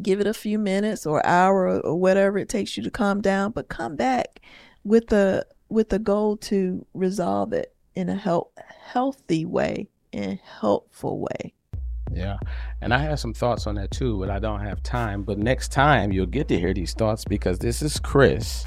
give 0.00 0.20
it 0.20 0.26
a 0.26 0.34
few 0.34 0.58
minutes 0.58 1.06
or 1.06 1.24
hour 1.26 1.80
or, 1.80 1.98
whatever 1.98 2.38
it 2.38 2.48
takes 2.48 2.76
you 2.76 2.82
to 2.82 2.90
calm 2.90 3.20
down, 3.20 3.52
but 3.52 3.68
come 3.68 3.96
back 3.96 4.40
with 4.84 5.08
the 5.08 5.46
with 5.68 5.88
the 5.88 5.98
goal 5.98 6.36
to 6.36 6.84
resolve 6.94 7.52
it 7.52 7.74
in 7.94 8.08
a 8.08 8.16
health, 8.16 8.48
healthy 8.82 9.44
way 9.44 9.88
and 10.12 10.38
helpful 10.40 11.20
way. 11.20 11.54
Yeah. 12.12 12.36
And 12.80 12.92
I 12.92 12.98
have 12.98 13.20
some 13.20 13.32
thoughts 13.32 13.66
on 13.66 13.76
that 13.76 13.90
too, 13.90 14.18
but 14.18 14.30
I 14.30 14.38
don't 14.38 14.60
have 14.60 14.82
time. 14.82 15.22
But 15.22 15.38
next 15.38 15.72
time 15.72 16.12
you'll 16.12 16.26
get 16.26 16.48
to 16.48 16.58
hear 16.58 16.74
these 16.74 16.92
thoughts 16.92 17.24
because 17.24 17.58
this 17.58 17.82
is 17.82 17.98
Chris. 17.98 18.64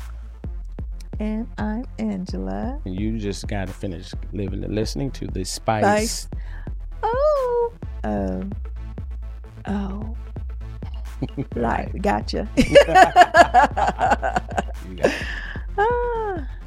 And 1.19 1.47
I'm 1.58 1.86
Angela. 1.99 2.79
And 2.86 2.99
you 2.99 3.19
just 3.19 3.47
got 3.47 3.67
to 3.67 3.73
finish 3.73 4.13
living 4.32 4.63
and 4.63 4.73
listening 4.73 5.12
to 5.12 5.27
the 5.27 5.43
Spice. 5.43 5.84
Spice. 5.84 6.27
Oh, 7.03 7.73
um, 8.03 8.51
oh, 9.67 10.15
life. 11.56 11.91
Gotcha. 12.01 12.49
You 14.89 14.95
got 14.95 15.12
it. 15.77 16.45